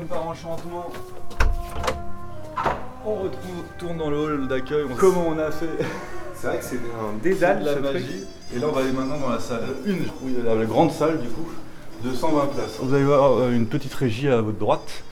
[0.04, 0.90] comme par enchantement,
[3.06, 4.84] on retrouve, tourne dans le hall d'accueil.
[4.92, 5.66] on- Comment on a fait
[6.36, 7.94] C'est vrai que c'est un dédale, de la ce truc.
[7.94, 8.24] magie.
[8.56, 9.92] Et là, on va aller maintenant dans la salle 1,
[10.24, 11.48] oui, la, la grande salle du coup,
[12.04, 12.78] de 120 places.
[12.82, 15.04] Vous allez voir euh, une petite régie à votre droite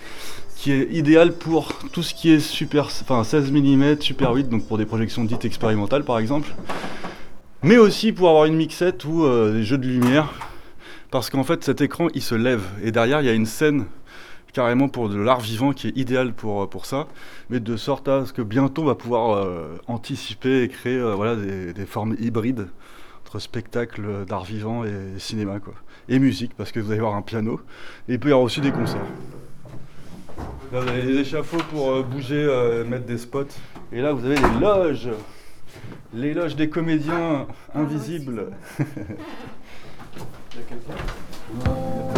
[0.58, 4.67] qui est idéale pour tout ce qui est super, enfin 16 mm, super 8, donc
[4.67, 6.49] pour des projections dites expérimentales par exemple,
[7.63, 10.32] mais aussi pour avoir une mixette ou euh, des jeux de lumière,
[11.10, 13.86] parce qu'en fait cet écran il se lève et derrière il y a une scène
[14.54, 17.08] carrément pour de l'art vivant qui est idéal pour, pour ça,
[17.50, 21.16] mais de sorte à ce que bientôt on va pouvoir euh, anticiper et créer euh,
[21.16, 22.68] voilà, des, des formes hybrides
[23.26, 25.74] entre spectacle d'art vivant et cinéma quoi.
[26.10, 27.62] Et musique parce que vous allez voir un piano
[28.10, 29.06] et il peut y avoir aussi des concerts.
[30.72, 33.44] Là, vous avez des échafauds pour euh, bouger, euh, mettre des spots.
[33.92, 35.10] Et là, vous avez les loges.
[36.14, 38.48] Les loges des comédiens invisibles.
[38.80, 42.11] Il y a quelqu'un?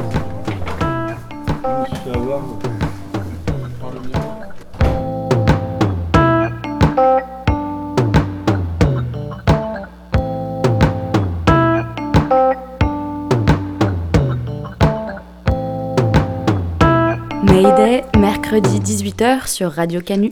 [17.45, 20.32] Mayday, mercredi 18h sur Radio Canu.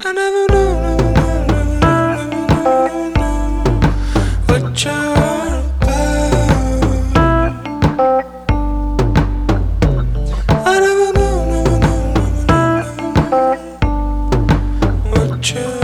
[15.50, 15.81] you.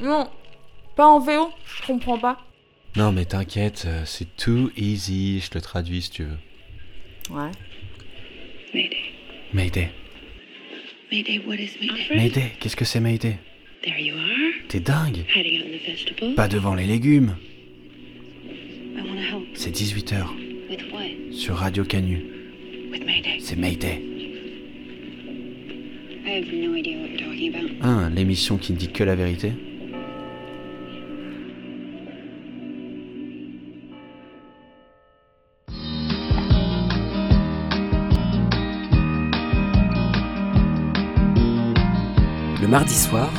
[0.00, 0.28] Non,
[0.96, 2.38] pas en VO, je comprends pas.
[2.96, 6.38] Non mais t'inquiète, euh, c'est too easy, je te traduis si tu veux.
[7.30, 7.50] Ouais.
[8.74, 8.96] Mayday.
[9.52, 9.90] Mayday.
[11.12, 12.16] Mayday, what is Mayday?
[12.16, 13.38] Mayday, qu'est-ce que c'est Mayday?
[13.82, 14.68] There you are.
[14.68, 16.34] T'es dingue Hiding out in the vegetable.
[16.34, 17.36] Pas devant les légumes.
[18.96, 19.44] I wanna help.
[19.54, 20.26] C'est 18h
[20.68, 21.32] With what?
[21.32, 22.24] sur Radio Canu.
[22.90, 23.38] With Mayday.
[23.40, 24.02] C'est Mayday.
[27.82, 29.52] Ah, l'émission qui ne dit que la vérité
[42.60, 43.30] Le mardi soir,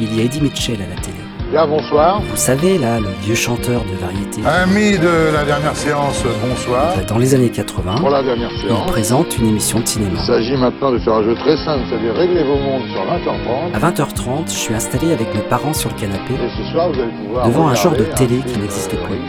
[0.00, 1.23] il y a Eddie Mitchell à la télé.
[1.54, 2.20] Bien, bonsoir.
[2.20, 4.40] Vous savez, là, le vieux chanteur de variété.
[4.44, 6.94] Amis de la dernière séance, bonsoir.
[7.06, 10.18] Dans les années 80, Pour la dernière il présente une émission de cinéma.
[10.18, 13.72] il s'agit maintenant de faire un jeu très simple, c'est-à-dire régler vos montres sur 20h30.
[13.72, 17.00] À 20h30, je suis installé avec mes parents sur le canapé, Et ce soir, vous
[17.00, 19.20] allez pouvoir devant un genre de télé qui n'existe plus.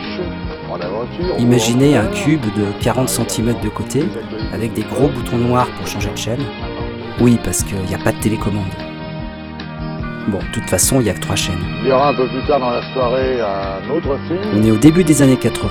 [1.37, 4.03] Imaginez un cube de 40 cm de côté,
[4.51, 6.43] avec des gros boutons noirs pour changer de chaîne.
[7.21, 8.94] Oui, parce qu'il n'y a pas de télécommande.
[10.27, 11.63] Bon, de toute façon, il n'y a que trois chaînes.
[11.83, 14.39] Il y aura un peu plus tard dans la soirée un autre film.
[14.55, 15.69] On est au début des années 80,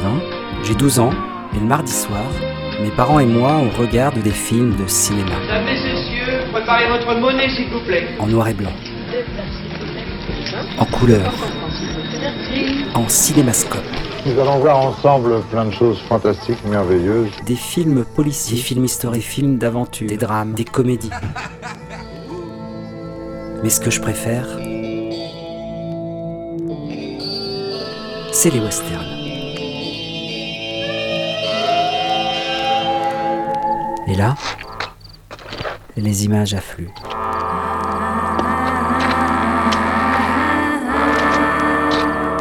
[0.63, 1.11] j'ai 12 ans,
[1.55, 2.23] et le mardi soir,
[2.81, 7.49] mes parents et moi, on regarde des films de cinéma, Mesdames, messieurs, préparez votre monnaie,
[7.49, 8.07] s'il vous plaît.
[8.21, 8.73] en noir et blanc,
[10.79, 11.33] en couleur,
[12.95, 13.83] en cinémascope.
[14.27, 17.29] Nous allons voir ensemble plein de choses fantastiques, merveilleuses.
[17.45, 21.11] Des films policiers, des films historiques, des films d'aventure, des drames, des comédies.
[23.65, 24.47] Mais ce que je préfère,
[28.31, 29.01] c'est les westerns.
[34.07, 34.35] Et là,
[35.97, 36.93] les images affluent.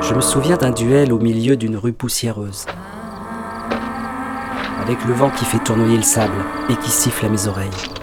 [0.01, 2.65] Je me souviens d'un duel au milieu d'une rue poussiéreuse.
[4.82, 8.02] Avec le vent qui fait tournoyer le sable et qui siffle à mes oreilles.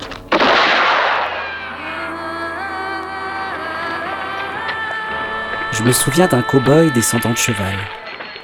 [5.80, 7.74] Je me souviens d'un cow-boy descendant de cheval.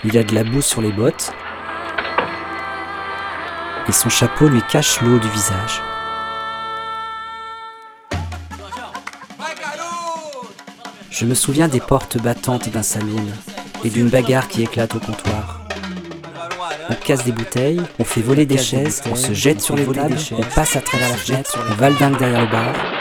[0.05, 1.35] Il a de la boue sur les bottes
[3.87, 5.83] et son chapeau lui cache l'eau du visage.
[11.11, 13.27] Je me souviens des portes battantes d'un saloon
[13.85, 15.61] et d'une bagarre qui éclate au comptoir.
[16.89, 20.17] On casse des bouteilles, on fait voler des chaises, on se jette sur les tables,
[20.33, 22.96] on passe à travers la fenêtre, on valdingue derrière le bar.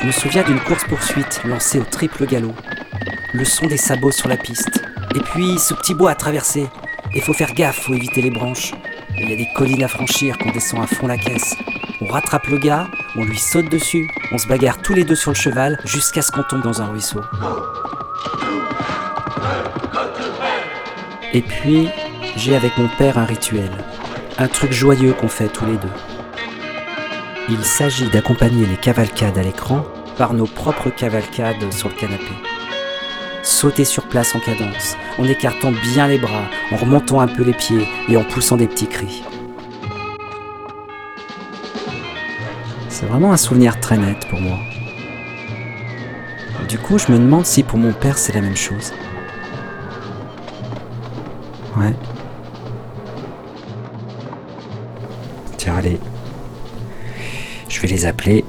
[0.00, 2.54] Je me souviens d'une course-poursuite lancée au triple galop.
[3.34, 4.82] Le son des sabots sur la piste.
[5.14, 6.66] Et puis ce petit bois à traverser.
[7.14, 8.72] Il faut faire gaffe, faut éviter les branches.
[9.18, 11.54] Il y a des collines à franchir qu'on descend à fond la caisse.
[12.00, 15.32] On rattrape le gars, on lui saute dessus, on se bagarre tous les deux sur
[15.32, 17.20] le cheval jusqu'à ce qu'on tombe dans un ruisseau.
[21.34, 21.90] Et puis,
[22.36, 23.70] j'ai avec mon père un rituel,
[24.38, 26.09] un truc joyeux qu'on fait tous les deux.
[27.52, 29.84] Il s'agit d'accompagner les cavalcades à l'écran
[30.16, 32.30] par nos propres cavalcades sur le canapé.
[33.42, 37.52] Sauter sur place en cadence, en écartant bien les bras, en remontant un peu les
[37.52, 39.24] pieds et en poussant des petits cris.
[42.88, 44.58] C'est vraiment un souvenir très net pour moi.
[46.68, 48.92] Du coup, je me demande si pour mon père c'est la même chose.
[51.76, 51.94] Ouais.
[55.56, 55.98] Tiens, allez.
[58.00, 58.44] Les appeler.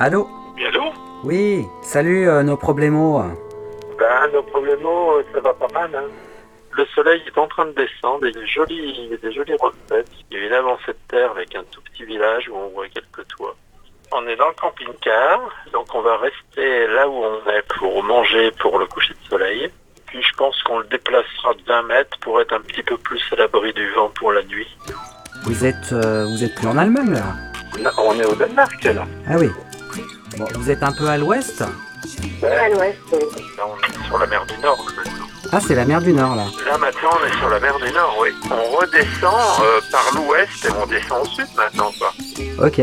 [0.00, 0.26] Allô?
[0.56, 0.82] Oui, allô?
[1.22, 2.94] Oui, salut euh, nos problèmes.
[2.96, 5.94] Ben, nos problèmes, euh, ça va pas mal.
[5.94, 6.27] Hein.
[6.78, 9.56] Le soleil est en train de descendre et il y a des jolies, des jolies
[9.60, 10.12] recettes.
[10.30, 12.86] Il y a une avancée de terre avec un tout petit village où on voit
[12.86, 13.56] quelques toits.
[14.12, 15.40] On est dans le camping-car,
[15.72, 19.68] donc on va rester là où on est pour manger pour le coucher de soleil.
[20.06, 23.20] Puis je pense qu'on le déplacera de 20 mètres pour être un petit peu plus
[23.32, 24.68] à l'abri du vent pour la nuit.
[25.46, 27.34] Vous êtes, euh, vous êtes plus en Allemagne là
[27.80, 29.04] Non, on est au Danemark là.
[29.28, 29.50] Ah oui.
[30.38, 32.98] Bon, vous êtes un peu à l'ouest À l'ouest.
[33.56, 34.86] Là, on est sur la mer du Nord.
[34.96, 35.37] maintenant.
[35.50, 36.44] Ah, c'est la mer du Nord là.
[36.66, 38.28] Là maintenant on est sur la mer du Nord, oui.
[38.50, 42.12] On redescend euh, par l'ouest et on descend au sud maintenant quoi.
[42.66, 42.82] Ok.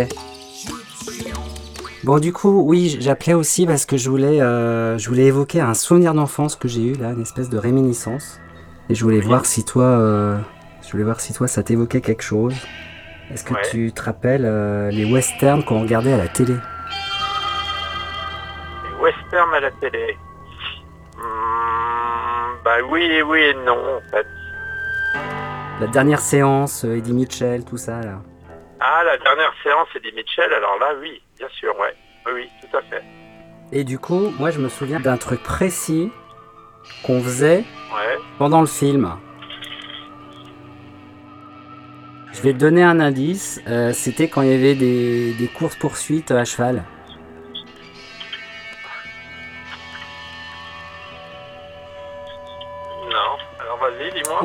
[2.06, 5.74] Bon, du coup, oui, j'appelais aussi parce que je voulais, euh, je voulais évoquer un
[5.74, 8.40] souvenir d'enfance que j'ai eu là, une espèce de réminiscence.
[8.90, 10.38] Et je voulais voir si toi, euh,
[10.84, 12.54] je voulais voir si toi, ça t'évoquait quelque chose.
[13.32, 16.54] Est-ce que tu te rappelles euh, les westerns qu'on regardait à la télé?
[18.84, 20.16] Les westerns à la télé.
[21.18, 21.95] Hmm,
[22.66, 24.28] bah oui et oui et non en fait.
[25.80, 28.20] La dernière séance, euh, Eddie Mitchell, tout ça là.
[28.80, 31.94] Ah la dernière séance Eddie Mitchell, alors là oui, bien sûr, ouais.
[32.26, 33.04] Oui, oui, tout à fait.
[33.72, 36.12] Et du coup, moi, je me souviens d'un truc précis
[37.06, 37.64] qu'on faisait
[37.96, 38.18] Ouais.
[38.40, 39.16] pendant le film.
[42.34, 43.62] Je vais te donner un indice.
[43.68, 46.84] euh, C'était quand il y avait des, des courses-poursuites à cheval.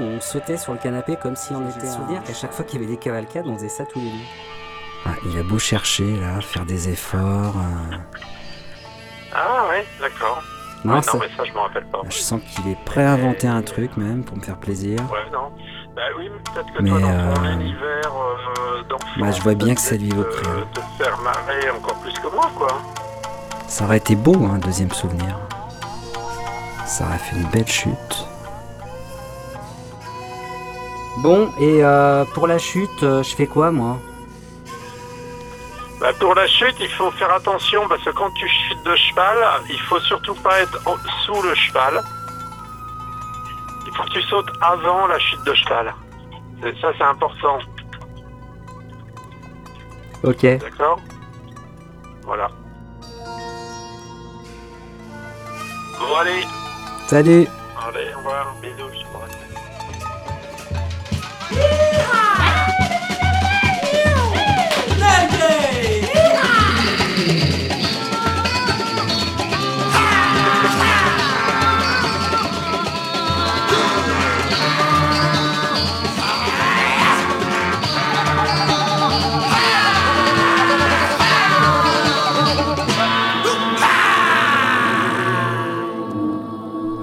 [0.01, 1.87] On sautait sur le canapé comme si on était.
[1.87, 4.25] souvenir qu'à chaque fois qu'il y avait des cavalcades, on faisait ça tous les deux.
[5.07, 7.55] Ah, il a beau chercher là, faire des efforts.
[7.57, 7.97] euh,
[9.35, 10.43] Ah ouais, d'accord.
[10.85, 12.01] Non, Ouais, ça- non mais ça je m'en rappelle pas.
[12.09, 14.99] Je sens qu'il est prêt à inventer un truc même pour me faire plaisir.
[15.13, 15.51] Ouais, non.
[15.95, 19.43] Bah oui, mais peut-être que Mais, toi dans ton euh, univers euh, d'enfant, Bah, je
[19.43, 20.63] vois bien que ça lui vaut peut-être, prix.
[20.73, 22.69] te faire marrer encore plus que moi, quoi.
[23.69, 25.39] Ça aurait été beau, un deuxième souvenir.
[26.87, 28.27] Ça aurait fait une belle chute.
[31.19, 33.99] Bon, et euh, pour la chute, euh, je fais quoi moi?
[36.01, 39.37] Bah, pour la chute, il faut faire attention parce que quand tu chutes de cheval,
[39.69, 42.03] il faut surtout pas être en- sous le cheval.
[43.87, 45.93] Il faut que tu sautes avant la chute de cheval.
[46.63, 47.59] C'est- Ça, c'est important.
[50.23, 50.43] Ok.
[50.59, 51.01] D'accord?
[52.25, 52.49] Voilà.
[55.99, 56.43] Bon, allez.
[57.09, 57.47] Salut
[57.87, 58.55] Allez, au revoir.
[58.63, 59.05] Bisous.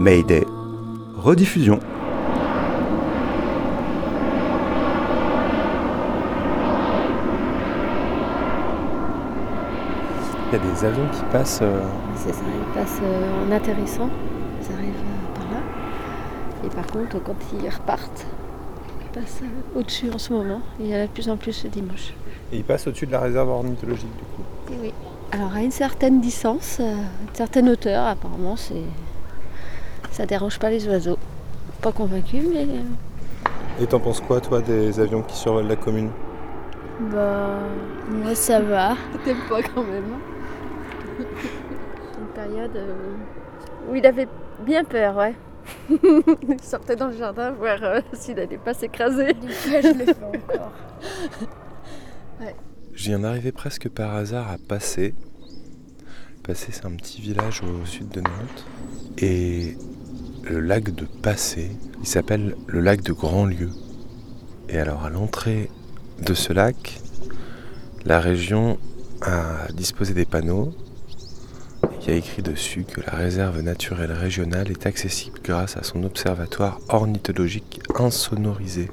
[0.08, 0.46] Mayday.
[1.18, 1.82] Rediffusion.
[10.50, 11.60] Il y a des avions qui passent.
[11.62, 11.82] euh,
[12.16, 14.10] C'est ça, ils passent euh, en atterrissant,
[14.62, 15.60] ils arrivent euh, par là.
[16.66, 18.26] Et par contre, quand ils repartent,
[19.14, 20.62] passe euh, au-dessus en ce moment.
[20.80, 22.14] Il y en a de plus en plus ce dimanche.
[22.54, 24.74] Et il passe au-dessus de la réserve ornithologique du coup.
[24.74, 24.94] Et oui.
[25.34, 28.84] Alors à une certaine distance, euh, une certaine hauteur, apparemment, c'est
[30.12, 31.18] ça dérange pas les oiseaux.
[31.82, 32.66] Pas convaincu, mais
[33.82, 36.10] Et t'en penses quoi toi des avions qui survolent la commune?
[37.12, 37.60] bah
[38.10, 38.96] moi ça va.
[39.24, 40.06] T'aimes pas quand même.
[42.48, 43.16] Période euh,
[43.90, 44.28] où il avait
[44.66, 45.36] bien peur, ouais.
[45.90, 49.36] il sortait dans le jardin voir euh, s'il n'allait pas s'écraser.
[49.66, 50.72] je le fais encore.
[52.42, 52.56] ouais.
[52.94, 55.14] Je viens d'arriver presque par hasard à Passé.
[56.44, 58.66] Passé, c'est un petit village au sud de Nantes.
[59.18, 59.78] Et
[60.44, 63.72] le lac de Passé, il s'appelle le lac de Grandlieu.
[64.70, 65.70] Et alors, à l'entrée
[66.22, 67.00] de ce lac,
[68.06, 68.78] la région
[69.22, 70.74] a disposé des panneaux.
[72.02, 76.04] Il y a écrit dessus que la réserve naturelle régionale est accessible grâce à son
[76.04, 78.90] observatoire ornithologique insonorisé.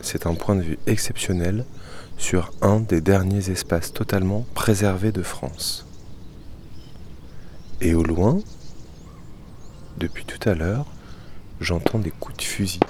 [0.00, 1.64] C'est un point de vue exceptionnel
[2.18, 5.86] sur un des derniers espaces totalement préservés de France.
[7.80, 8.38] Et au loin,
[9.98, 10.86] depuis tout à l'heure,
[11.60, 12.80] j'entends des coups de fusil.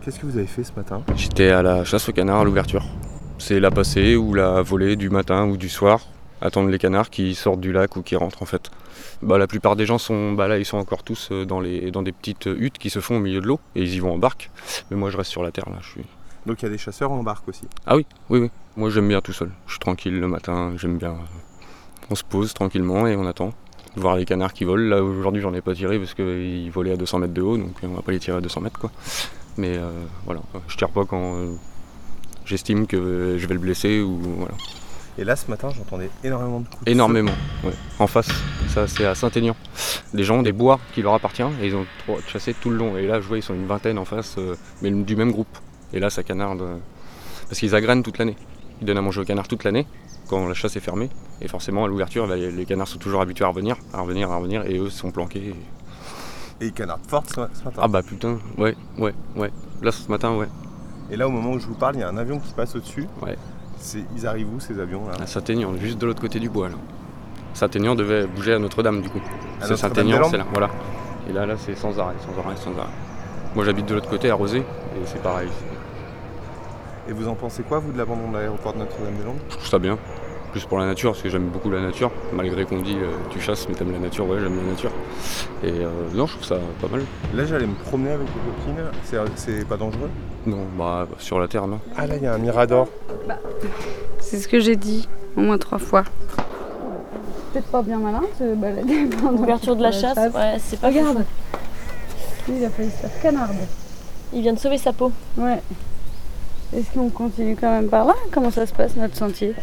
[0.00, 1.02] Qu'est-ce que vous avez fait ce matin?
[1.16, 2.84] J'étais à la chasse au canard à l'ouverture.
[3.38, 6.00] C'est la passée ou la volée du matin ou du soir.
[6.40, 8.70] Attendre les canards qui sortent du lac ou qui rentrent en fait.
[9.22, 11.90] Bah, la plupart des gens sont bah, là, ils sont encore tous euh, dans, les,
[11.90, 14.12] dans des petites huttes qui se font au milieu de l'eau et ils y vont
[14.12, 14.50] en barque.
[14.90, 15.76] Mais moi je reste sur la terre là.
[15.80, 16.02] Je suis...
[16.44, 17.62] Donc il y a des chasseurs en barque aussi.
[17.86, 18.50] Ah oui, oui, oui.
[18.76, 19.50] Moi j'aime bien tout seul.
[19.66, 21.14] Je suis tranquille le matin, j'aime bien.
[22.10, 23.52] On se pose tranquillement et on attend.
[23.96, 24.88] Voir les canards qui volent.
[24.88, 27.72] Là aujourd'hui j'en ai pas tiré parce qu'ils volaient à 200 mètres de haut donc
[27.82, 28.90] on va pas les tirer à 200 mètres quoi.
[29.56, 29.90] Mais euh,
[30.26, 31.54] voilà, je tire pas quand euh,
[32.46, 34.54] j'estime que je vais le blesser ou voilà.
[35.18, 37.32] Et là ce matin j'entendais énormément de coups de Énormément,
[37.64, 37.72] ouais.
[37.98, 38.28] En face,
[38.68, 39.56] ça c'est à Saint-Aignan.
[40.14, 41.86] Les gens ont des bois qui leur appartiennent et ils ont
[42.26, 42.96] chassé tout le long.
[42.96, 45.58] Et là je vois ils sont une vingtaine en face, euh, mais du même groupe.
[45.92, 46.60] Et là ça canarde.
[46.62, 46.76] euh,
[47.48, 48.36] parce qu'ils agrènent toute l'année.
[48.80, 49.86] Ils donnent à manger aux canards toute l'année
[50.28, 51.08] quand la chasse est fermée.
[51.40, 54.36] Et forcément à l'ouverture, bah, les canards sont toujours habitués à revenir, à revenir, à
[54.36, 55.54] revenir, et eux sont planqués.
[56.60, 57.80] Et ils canardent fort ce matin.
[57.82, 59.50] Ah bah putain, ouais, ouais, ouais.
[59.82, 60.48] Là ce matin, ouais.
[61.10, 62.74] Et là au moment où je vous parle, il y a un avion qui passe
[62.76, 63.06] au-dessus.
[63.22, 63.36] Ouais.
[63.78, 66.68] C'est- Ils arrivent où ces avions là À Saint-Aignan, juste de l'autre côté du bois
[66.68, 66.74] là.
[67.54, 69.20] Saint-Aignan devait bouger à Notre-Dame du coup.
[69.60, 70.68] À C'est Saint-Aignan, c'est là, voilà.
[71.28, 72.90] Et là, là c'est sans arrêt, sans arrêt, sans arrêt.
[73.54, 74.64] Moi j'habite de l'autre côté à Rosé, et
[75.06, 75.48] c'est pareil.
[77.08, 79.38] Et vous en pensez quoi vous de l'abandon de l'aéroport de Notre-Dame-des-Landes?
[79.48, 79.96] Je trouve ça bien.
[80.56, 82.10] Plus pour la nature, parce que j'aime beaucoup la nature.
[82.32, 84.90] Malgré qu'on dit euh, tu chasses mais t'aimes la nature, ouais j'aime la nature.
[85.62, 87.02] Et euh, non, je trouve ça pas mal.
[87.34, 90.08] Là j'allais me promener avec les copines, c'est- c'est pas dangereux?
[90.46, 91.78] Non, bah sur la terre non.
[91.94, 92.88] Ah là il y a un mirador.
[94.18, 96.04] C'est ce que j'ai dit au moins trois fois.
[97.52, 100.86] Peut-être pas bien malin de se balader pendant Ouverture de la chasse, ouais, c'est pas
[100.88, 101.18] Regarde.
[101.18, 102.50] fou.
[102.52, 103.56] Lui, il a failli se faire canarde.
[104.32, 105.12] Il vient de sauver sa peau.
[105.36, 105.60] Ouais.
[106.74, 108.14] Est-ce qu'on continue quand même par là?
[108.32, 109.54] Comment ça se passe notre sentier?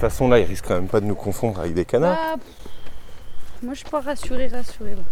[0.00, 2.14] Toute façon là il risque quand même pas de nous confondre avec des canards.
[2.16, 5.02] Bah, pff, Moi je suis pas rassurée, rassurée là.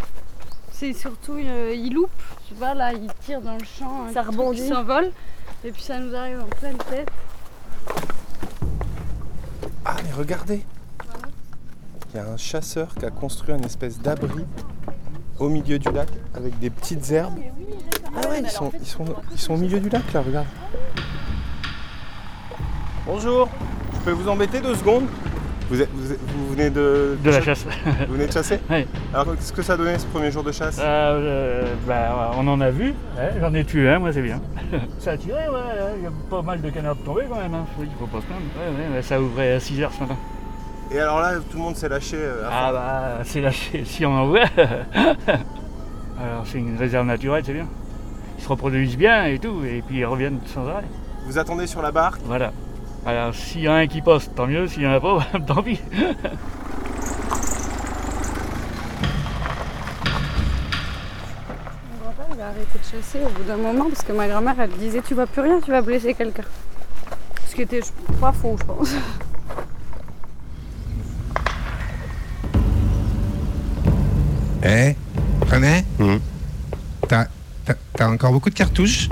[0.70, 2.10] C'est surtout, euh, il loupe,
[2.46, 4.60] tu vois là, il tire dans le champ, Ça rebondit.
[4.60, 5.10] qui s'envole,
[5.64, 7.08] et puis ça nous arrive en pleine tête.
[9.84, 10.62] Ah mais regardez
[12.12, 14.44] Il y a un chasseur qui a construit une espèce d'abri
[15.38, 17.38] au milieu du lac avec des petites herbes.
[18.14, 20.46] Ah ouais, ils sont, ils sont, ils sont au milieu du lac là, regarde.
[23.06, 23.48] Bonjour,
[24.06, 25.06] peux vous embêter deux secondes
[25.68, 27.18] vous, êtes- vous, êtes- vous venez de...
[27.24, 27.66] De la chasse.
[28.06, 28.86] Vous venez de chasser Oui.
[29.12, 32.46] Alors qu'est-ce que ça a donné ce premier jour de chasse Euh, euh, bah, on
[32.46, 32.94] en a vu,
[33.40, 34.40] j'en ai tué un, moi c'est bien.
[35.00, 37.64] ça a tiré, ouais, il y a pas mal de canards tombés quand même, hein.
[37.80, 38.42] il faut pas se plaindre.
[38.56, 40.16] Ouais, ouais, ça ouvrait à 6h ce matin.
[40.92, 42.16] Et alors là, tout le monde s'est lâché.
[42.16, 44.44] euh, Ah bah, c'est lâché, si on en voit.
[45.26, 47.66] Alors c'est une réserve naturelle, c'est bien.
[48.38, 50.84] Ils se reproduisent bien et tout, et puis ils reviennent sans arrêt.
[51.26, 52.52] Vous attendez sur la barque Voilà.
[53.06, 55.26] Alors s'il y en a un qui poste, tant mieux, s'il y en a pas,
[55.46, 55.80] tant pis.
[61.92, 64.54] Mon grand-père il a arrêté de chasser au bout d'un moment parce que ma grand-mère
[64.58, 66.44] elle disait tu vas plus rien, tu vas blesser quelqu'un.
[67.48, 68.94] Ce qui était je- pas faux je pense.
[74.64, 74.94] Eh,
[75.50, 75.84] René?
[77.08, 77.28] T'as-
[77.94, 79.08] t'as encore beaucoup de cartouches?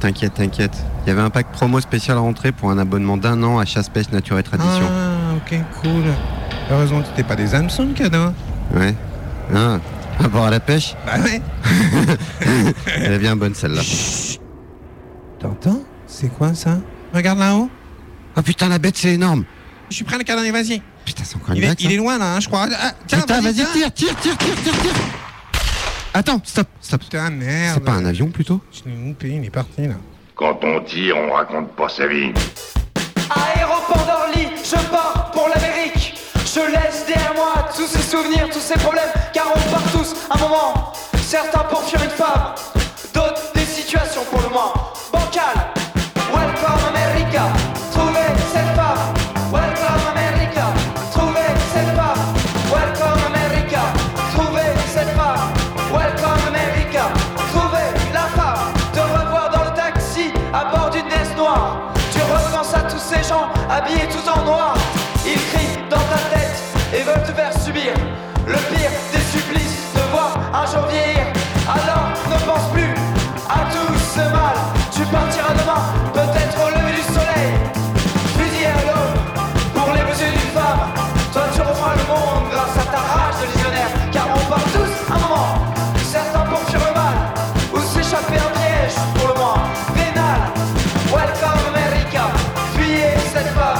[0.00, 0.76] T'inquiète, t'inquiète.
[1.04, 3.64] Il y avait un pack promo spécial à rentrer pour un abonnement d'un an à
[3.64, 4.86] Chasse, Pêche, Nature et Tradition.
[4.90, 6.04] Ah, ok, cool.
[6.70, 8.32] Heureusement que t'es pas des hameçons, le cadeau.
[8.74, 8.94] Ouais.
[9.54, 9.78] Ah,
[10.18, 11.40] rapport à la pêche Bah ouais.
[12.96, 13.82] Elle est bien bonne celle-là.
[15.38, 15.80] T'entends?
[16.06, 16.78] C'est quoi ça?
[17.14, 17.70] Regarde là-haut.
[18.36, 19.44] Oh putain, la bête c'est énorme
[19.88, 20.82] Je suis prêt à le cadrer, vas-y.
[21.04, 22.66] Putain, c'est encore une Il est, bête, il est loin là, hein, je crois.
[22.78, 24.92] Ah, tiens, Putain, vas-y, tire, tire, tire, tire, tire, tire
[26.18, 27.02] Attends, stop, stop.
[27.02, 27.74] Putain, merde.
[27.74, 28.62] C'est pas un avion plutôt?
[28.72, 29.96] Je l'ai loupé, il est parti là.
[30.34, 32.32] Quand on tire, on raconte pas sa vie.
[33.28, 36.14] Aéroport d'Orly, je pars pour l'Amérique.
[36.36, 40.38] Je laisse derrière moi tous ces souvenirs, tous ces problèmes, car on part tous un
[40.38, 40.94] moment.
[41.18, 42.54] Certains pour fuir une femme,
[93.36, 93.75] fuyez cette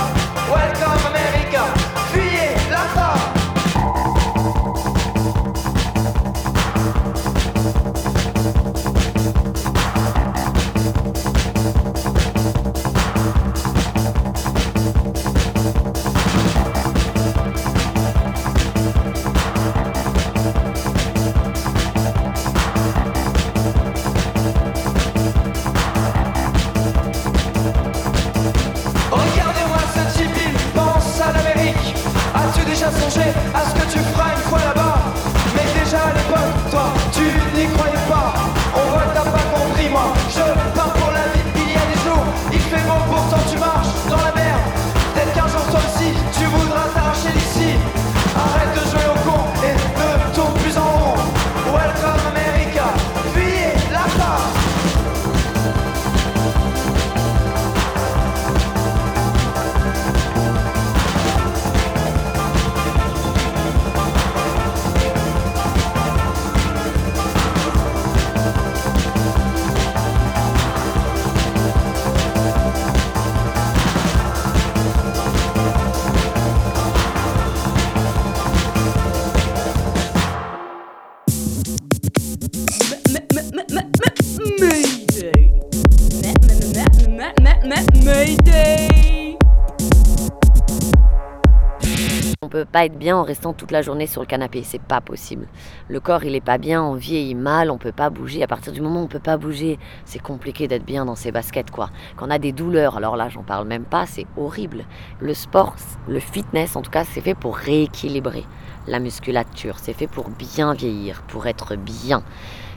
[92.85, 95.47] être bien en restant toute la journée sur le canapé, c'est pas possible.
[95.89, 98.43] Le corps il est pas bien, on vieillit mal, on peut pas bouger.
[98.43, 101.33] À partir du moment où on peut pas bouger, c'est compliqué d'être bien dans ses
[101.33, 101.91] baskets quoi.
[102.17, 104.85] Quand on a des douleurs, alors là j'en parle même pas, c'est horrible.
[105.21, 105.77] Le sport,
[106.09, 108.45] le fitness en tout cas, c'est fait pour rééquilibrer
[108.87, 112.23] la musculature, c'est fait pour bien vieillir, pour être bien.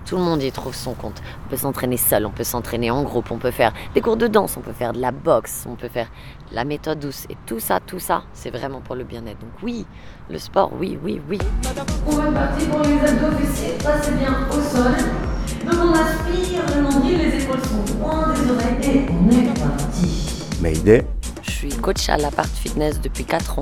[0.05, 1.21] Tout le monde y trouve son compte.
[1.45, 4.27] On peut s'entraîner seul, on peut s'entraîner en groupe, on peut faire des cours de
[4.27, 6.07] danse, on peut faire de la boxe, on peut faire
[6.51, 7.25] la méthode douce.
[7.29, 9.39] Et tout ça, tout ça, c'est vraiment pour le bien-être.
[9.39, 9.85] Donc oui,
[10.29, 11.39] le sport, oui, oui, oui.
[12.07, 13.73] On va partir pour les abdos fessiers.
[13.83, 14.95] Passez bien au sol.
[15.65, 20.45] Donc on aspire le nombril, les épaules sont loin des oreilles et on est parti.
[20.61, 21.05] Mayday.
[21.41, 23.61] Je suis coach à l'appart fitness depuis 4 ans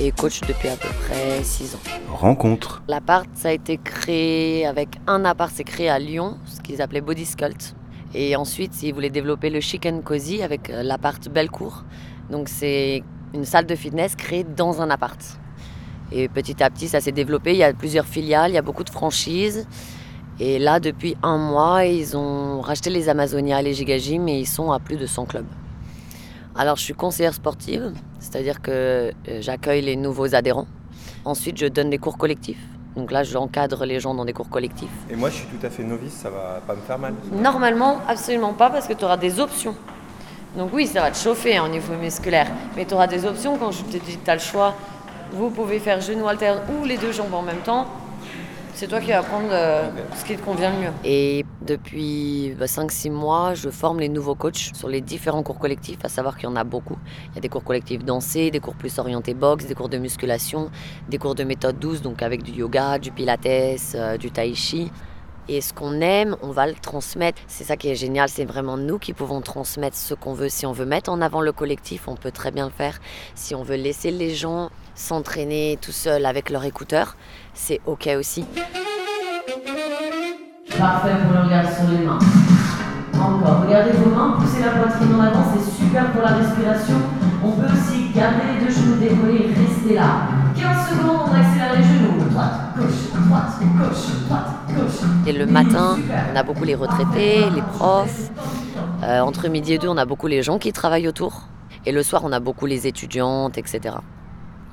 [0.00, 1.78] et coach depuis à peu près 6 ans.
[2.10, 2.82] Rencontre.
[2.88, 7.00] L'appart, ça a été créé avec un appart, c'est créé à Lyon, ce qu'ils appelaient
[7.00, 7.74] Body Sculpt.
[8.14, 11.84] Et ensuite, ils voulaient développer le Chic and Cozy avec euh, l'appart Bellecour.
[12.30, 13.02] Donc c'est
[13.34, 15.20] une salle de fitness créée dans un appart.
[16.10, 17.52] Et petit à petit, ça s'est développé.
[17.52, 19.66] Il y a plusieurs filiales, il y a beaucoup de franchises.
[20.40, 24.70] Et là, depuis un mois, ils ont racheté les Amazonia les Gigagym et ils sont
[24.70, 25.46] à plus de 100 clubs.
[26.60, 30.66] Alors, je suis conseillère sportive, c'est-à-dire que euh, j'accueille les nouveaux adhérents.
[31.24, 32.58] Ensuite, je donne des cours collectifs.
[32.96, 34.90] Donc là, j'encadre les gens dans des cours collectifs.
[35.08, 37.14] Et moi, je suis tout à fait novice, ça va pas me faire mal.
[37.30, 39.76] Normalement, absolument pas, parce que tu auras des options.
[40.56, 43.56] Donc oui, ça va te chauffer hein, au niveau musculaire, mais tu auras des options
[43.56, 44.74] quand je te dis que tu as le choix.
[45.30, 47.86] Vous pouvez faire genou halter ou les deux jambes en même temps.
[48.78, 50.92] C'est toi qui vas prendre euh, ce qui te convient le mieux.
[51.02, 55.98] Et depuis bah, 5-6 mois, je forme les nouveaux coachs sur les différents cours collectifs,
[56.04, 56.96] à savoir qu'il y en a beaucoup.
[57.32, 59.98] Il y a des cours collectifs dansés, des cours plus orientés boxe, des cours de
[59.98, 60.70] musculation,
[61.08, 63.46] des cours de méthode douce, donc avec du yoga, du pilates,
[63.96, 64.92] euh, du tai chi.
[65.48, 67.42] Et ce qu'on aime, on va le transmettre.
[67.48, 70.50] C'est ça qui est génial, c'est vraiment nous qui pouvons transmettre ce qu'on veut.
[70.50, 73.00] Si on veut mettre en avant le collectif, on peut très bien le faire.
[73.34, 77.16] Si on veut laisser les gens s'entraîner tout seuls avec leur écouteur,
[77.54, 78.44] c'est ok aussi.
[80.76, 82.18] Parfait pour le regard sur les mains.
[83.14, 86.96] Encore, regardez vos mains, poussez la poitrine en avant, c'est super pour la respiration.
[87.44, 90.28] On peut aussi garder les deux genoux décollés et rester là.
[90.56, 92.30] 15 secondes, on accélère les genoux.
[92.30, 95.98] Droite, gauche, droite, gauche, droite, Et le matin,
[96.32, 98.30] on a beaucoup les retraités, les profs.
[99.02, 101.42] Euh, entre midi et deux, on a beaucoup les gens qui travaillent autour.
[101.86, 103.96] Et le soir, on a beaucoup les étudiantes, etc.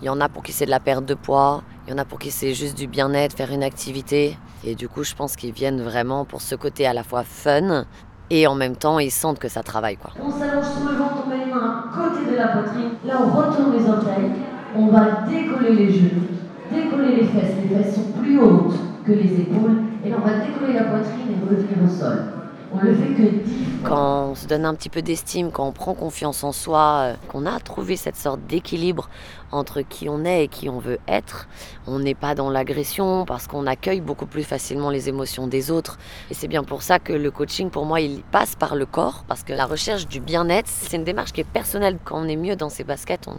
[0.02, 1.98] Il y en a pour qui c'est de la perte de poids, il y en
[1.98, 4.38] a pour qui c'est juste du bien-être, faire une activité.
[4.64, 7.86] Et du coup, je pense qu'ils viennent vraiment pour ce côté à la fois fun
[8.30, 9.98] et en même temps, ils sentent que ça travaille.
[9.98, 10.12] Quoi.
[10.20, 12.92] On s'allonge sur le ventre, on met les mains à côté de la poitrine.
[13.06, 14.32] Là, on retourne les orteils.
[14.76, 16.28] On va décoller les genoux,
[16.72, 17.56] décoller les fesses.
[17.64, 18.74] Les fesses sont plus hautes
[19.06, 19.84] que les épaules.
[20.04, 22.35] Et là, on va décoller la poitrine et revenir au sol.
[22.76, 23.54] On le fait que 10
[23.86, 27.14] Quand on se donne un petit peu d'estime, quand on prend confiance en soi, euh,
[27.30, 29.10] qu'on a trouvé cette sorte d'équilibre
[29.52, 31.48] entre qui on est et qui on veut être,
[31.88, 35.98] on n'est pas dans l'agression parce qu'on accueille beaucoup plus facilement les émotions des autres.
[36.30, 39.24] Et c'est bien pour ça que le coaching, pour moi, il passe par le corps
[39.28, 41.98] parce que la recherche du bien-être, c'est une démarche qui est personnelle.
[42.04, 43.38] Quand on est mieux dans ses baskets, on,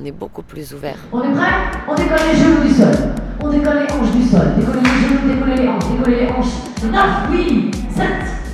[0.00, 0.98] on est beaucoup plus ouvert.
[1.12, 1.50] On est prêt?
[1.88, 2.94] On décolle les genoux du sol.
[3.42, 4.54] On décolle les hanches du sol.
[4.56, 6.46] Décoller les genoux, décoller les hanches, décoller les hanches.
[6.84, 8.04] 9, oui, 7,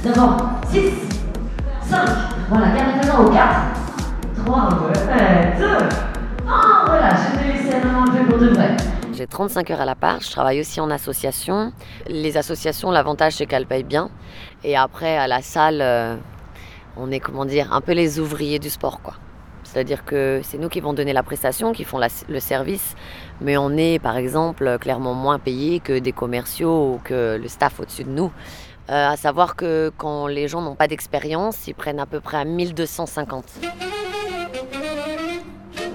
[0.06, 0.36] d'abord
[0.70, 0.80] 6,
[1.82, 2.08] 5.
[2.48, 3.50] Voilà, garde présent au 4,
[4.44, 5.66] 3, ouais, 2.
[6.48, 8.76] Ah, voilà, je vais laisser un moment pour de vrai.
[9.12, 11.72] J'ai 35 heures à la part, je travaille aussi en association.
[12.06, 14.10] Les associations, l'avantage c'est qu'elles payent bien.
[14.62, 16.16] Et après, à la salle, euh,
[16.96, 19.14] on est, comment dire, un peu les ouvriers du sport, quoi.
[19.64, 22.94] C'est-à-dire que c'est nous qui vont donner la prestation, qui font la- le service,
[23.40, 27.80] mais on est par exemple clairement moins payé que des commerciaux ou que le staff
[27.80, 28.30] au-dessus de nous.
[28.88, 32.36] Euh, à savoir que quand les gens n'ont pas d'expérience, ils prennent à peu près
[32.36, 33.44] à 1250.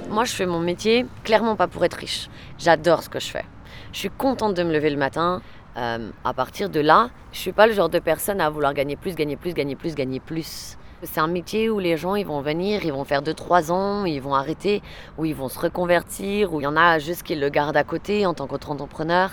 [0.09, 2.29] Moi, je fais mon métier clairement pas pour être riche.
[2.57, 3.45] J'adore ce que je fais.
[3.93, 5.41] Je suis contente de me lever le matin.
[5.77, 8.97] Euh, à partir de là, je suis pas le genre de personne à vouloir gagner
[8.97, 10.77] plus, gagner plus, gagner plus, gagner plus.
[11.03, 14.21] C'est un métier où les gens ils vont venir, ils vont faire 2-3 ans, ils
[14.21, 14.81] vont arrêter,
[15.17, 17.85] où ils vont se reconvertir, où il y en a juste qui le gardent à
[17.85, 19.31] côté en tant qu'autre-entrepreneur.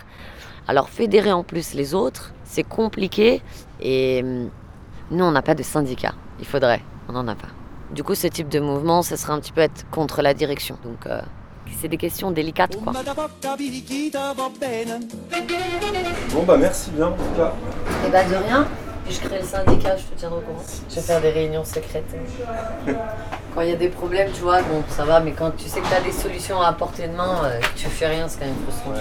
[0.69, 3.41] Alors fédérer en plus les autres, c'est compliqué
[3.81, 4.51] et hum,
[5.11, 6.13] nous on n'a pas de syndicat.
[6.41, 7.49] Il faudrait, on n'en a pas.
[7.91, 10.77] Du coup ce type de mouvement, ce serait un petit peu être contre la direction.
[10.85, 11.23] Donc euh,
[11.81, 12.93] c'est des questions délicates quoi.
[16.33, 17.55] Bon bah merci bien en tout cas.
[18.07, 18.69] Et bah de rien.
[19.09, 20.63] Puis je crée le syndicat, je te tiendrai au courant.
[20.91, 22.05] Je vais faire des réunions secrètes.
[23.55, 25.81] Quand il y a des problèmes, tu vois, bon, ça va, mais quand tu sais
[25.81, 28.39] que tu as des solutions à portée de main, euh, que tu fais rien, c'est
[28.39, 28.93] quand même frustrant.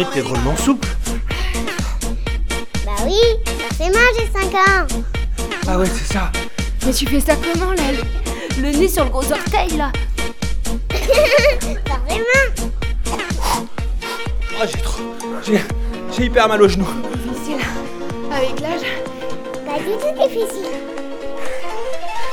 [0.00, 0.88] Marguerite, t'es drôlement souple.
[2.86, 3.20] Bah oui,
[3.68, 4.86] forcément j'ai 5 ans.
[5.68, 6.32] Ah ouais, c'est ça.
[6.86, 9.92] Mais tu fais ça comment là le, le nez sur le gros orteil là?
[11.86, 12.70] Forcément.
[14.58, 15.02] Ah j'ai trop.
[15.44, 15.60] J'ai.
[16.16, 16.86] J'ai hyper mal au genou.
[17.26, 17.60] Difficile.
[18.32, 18.80] Avec l'âge.
[19.66, 20.70] Pas du tout difficile.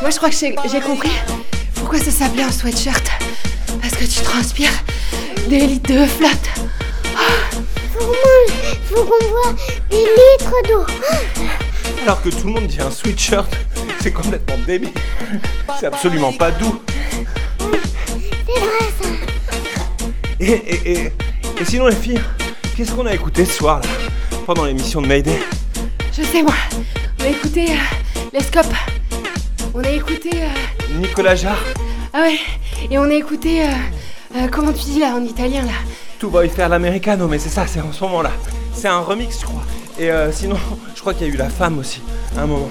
[0.01, 1.11] Moi je crois que j'ai j'ai compris
[1.75, 3.07] pourquoi ça s'appelait un sweatshirt.
[3.81, 4.83] Parce que tu transpires
[5.49, 6.56] des litres de flotte.
[8.97, 9.53] Faut qu'on boit
[9.91, 10.85] des litres d'eau.
[12.01, 13.45] Alors que tout le monde dit un sweatshirt,
[14.01, 14.89] c'est complètement débile.
[15.79, 16.81] C'est absolument pas doux.
[17.59, 19.09] C'est vrai ça.
[20.39, 21.13] Et, et, et,
[21.61, 22.21] et sinon les filles,
[22.75, 23.89] qu'est-ce qu'on a écouté ce soir là
[24.47, 25.39] Pendant l'émission de Mayday?
[26.11, 26.53] Je sais moi.
[27.19, 28.65] On a écouté euh, les scopes.
[29.75, 30.29] On a écouté.
[30.33, 30.47] euh,
[30.99, 31.63] Nicolas Jarre,
[32.13, 32.39] Ah ouais.
[32.89, 33.63] Et on a écouté.
[33.63, 33.67] euh,
[34.37, 35.73] euh, comment tu dis là en italien là?
[36.17, 38.31] Tout va y faire l'americano, mais c'est ça, c'est en ce moment là.
[38.79, 39.63] C'est un remix, je crois.
[39.99, 40.55] Et euh, sinon,
[40.95, 42.01] je crois qu'il y a eu La Femme aussi,
[42.37, 42.69] à un moment.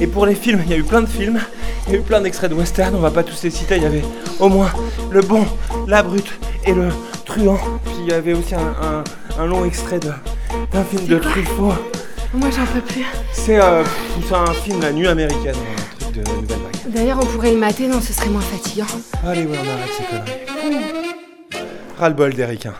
[0.00, 1.38] Et pour les films, il y a eu plein de films,
[1.86, 3.82] il y a eu plein d'extraits de western, on va pas tous les citer, il
[3.82, 4.02] y avait
[4.40, 4.70] au moins
[5.10, 5.44] Le Bon,
[5.86, 6.32] La Brute
[6.64, 6.88] et Le
[7.24, 7.58] Truand.
[7.84, 9.04] Puis il y avait aussi un, un-
[9.42, 11.72] un long extrait d'un film de Truffaut.
[12.32, 13.04] Moi j'en peux plus.
[13.32, 13.84] C'est euh,
[14.32, 16.92] un film La Nuit américaine, un truc de nouvelle vague.
[16.92, 18.86] D'ailleurs on pourrait le mater, non ce serait moins fatigant.
[19.24, 21.64] Allez, ouais, on arrête ces conneries.
[22.00, 22.74] Ras-le-bol des ricains.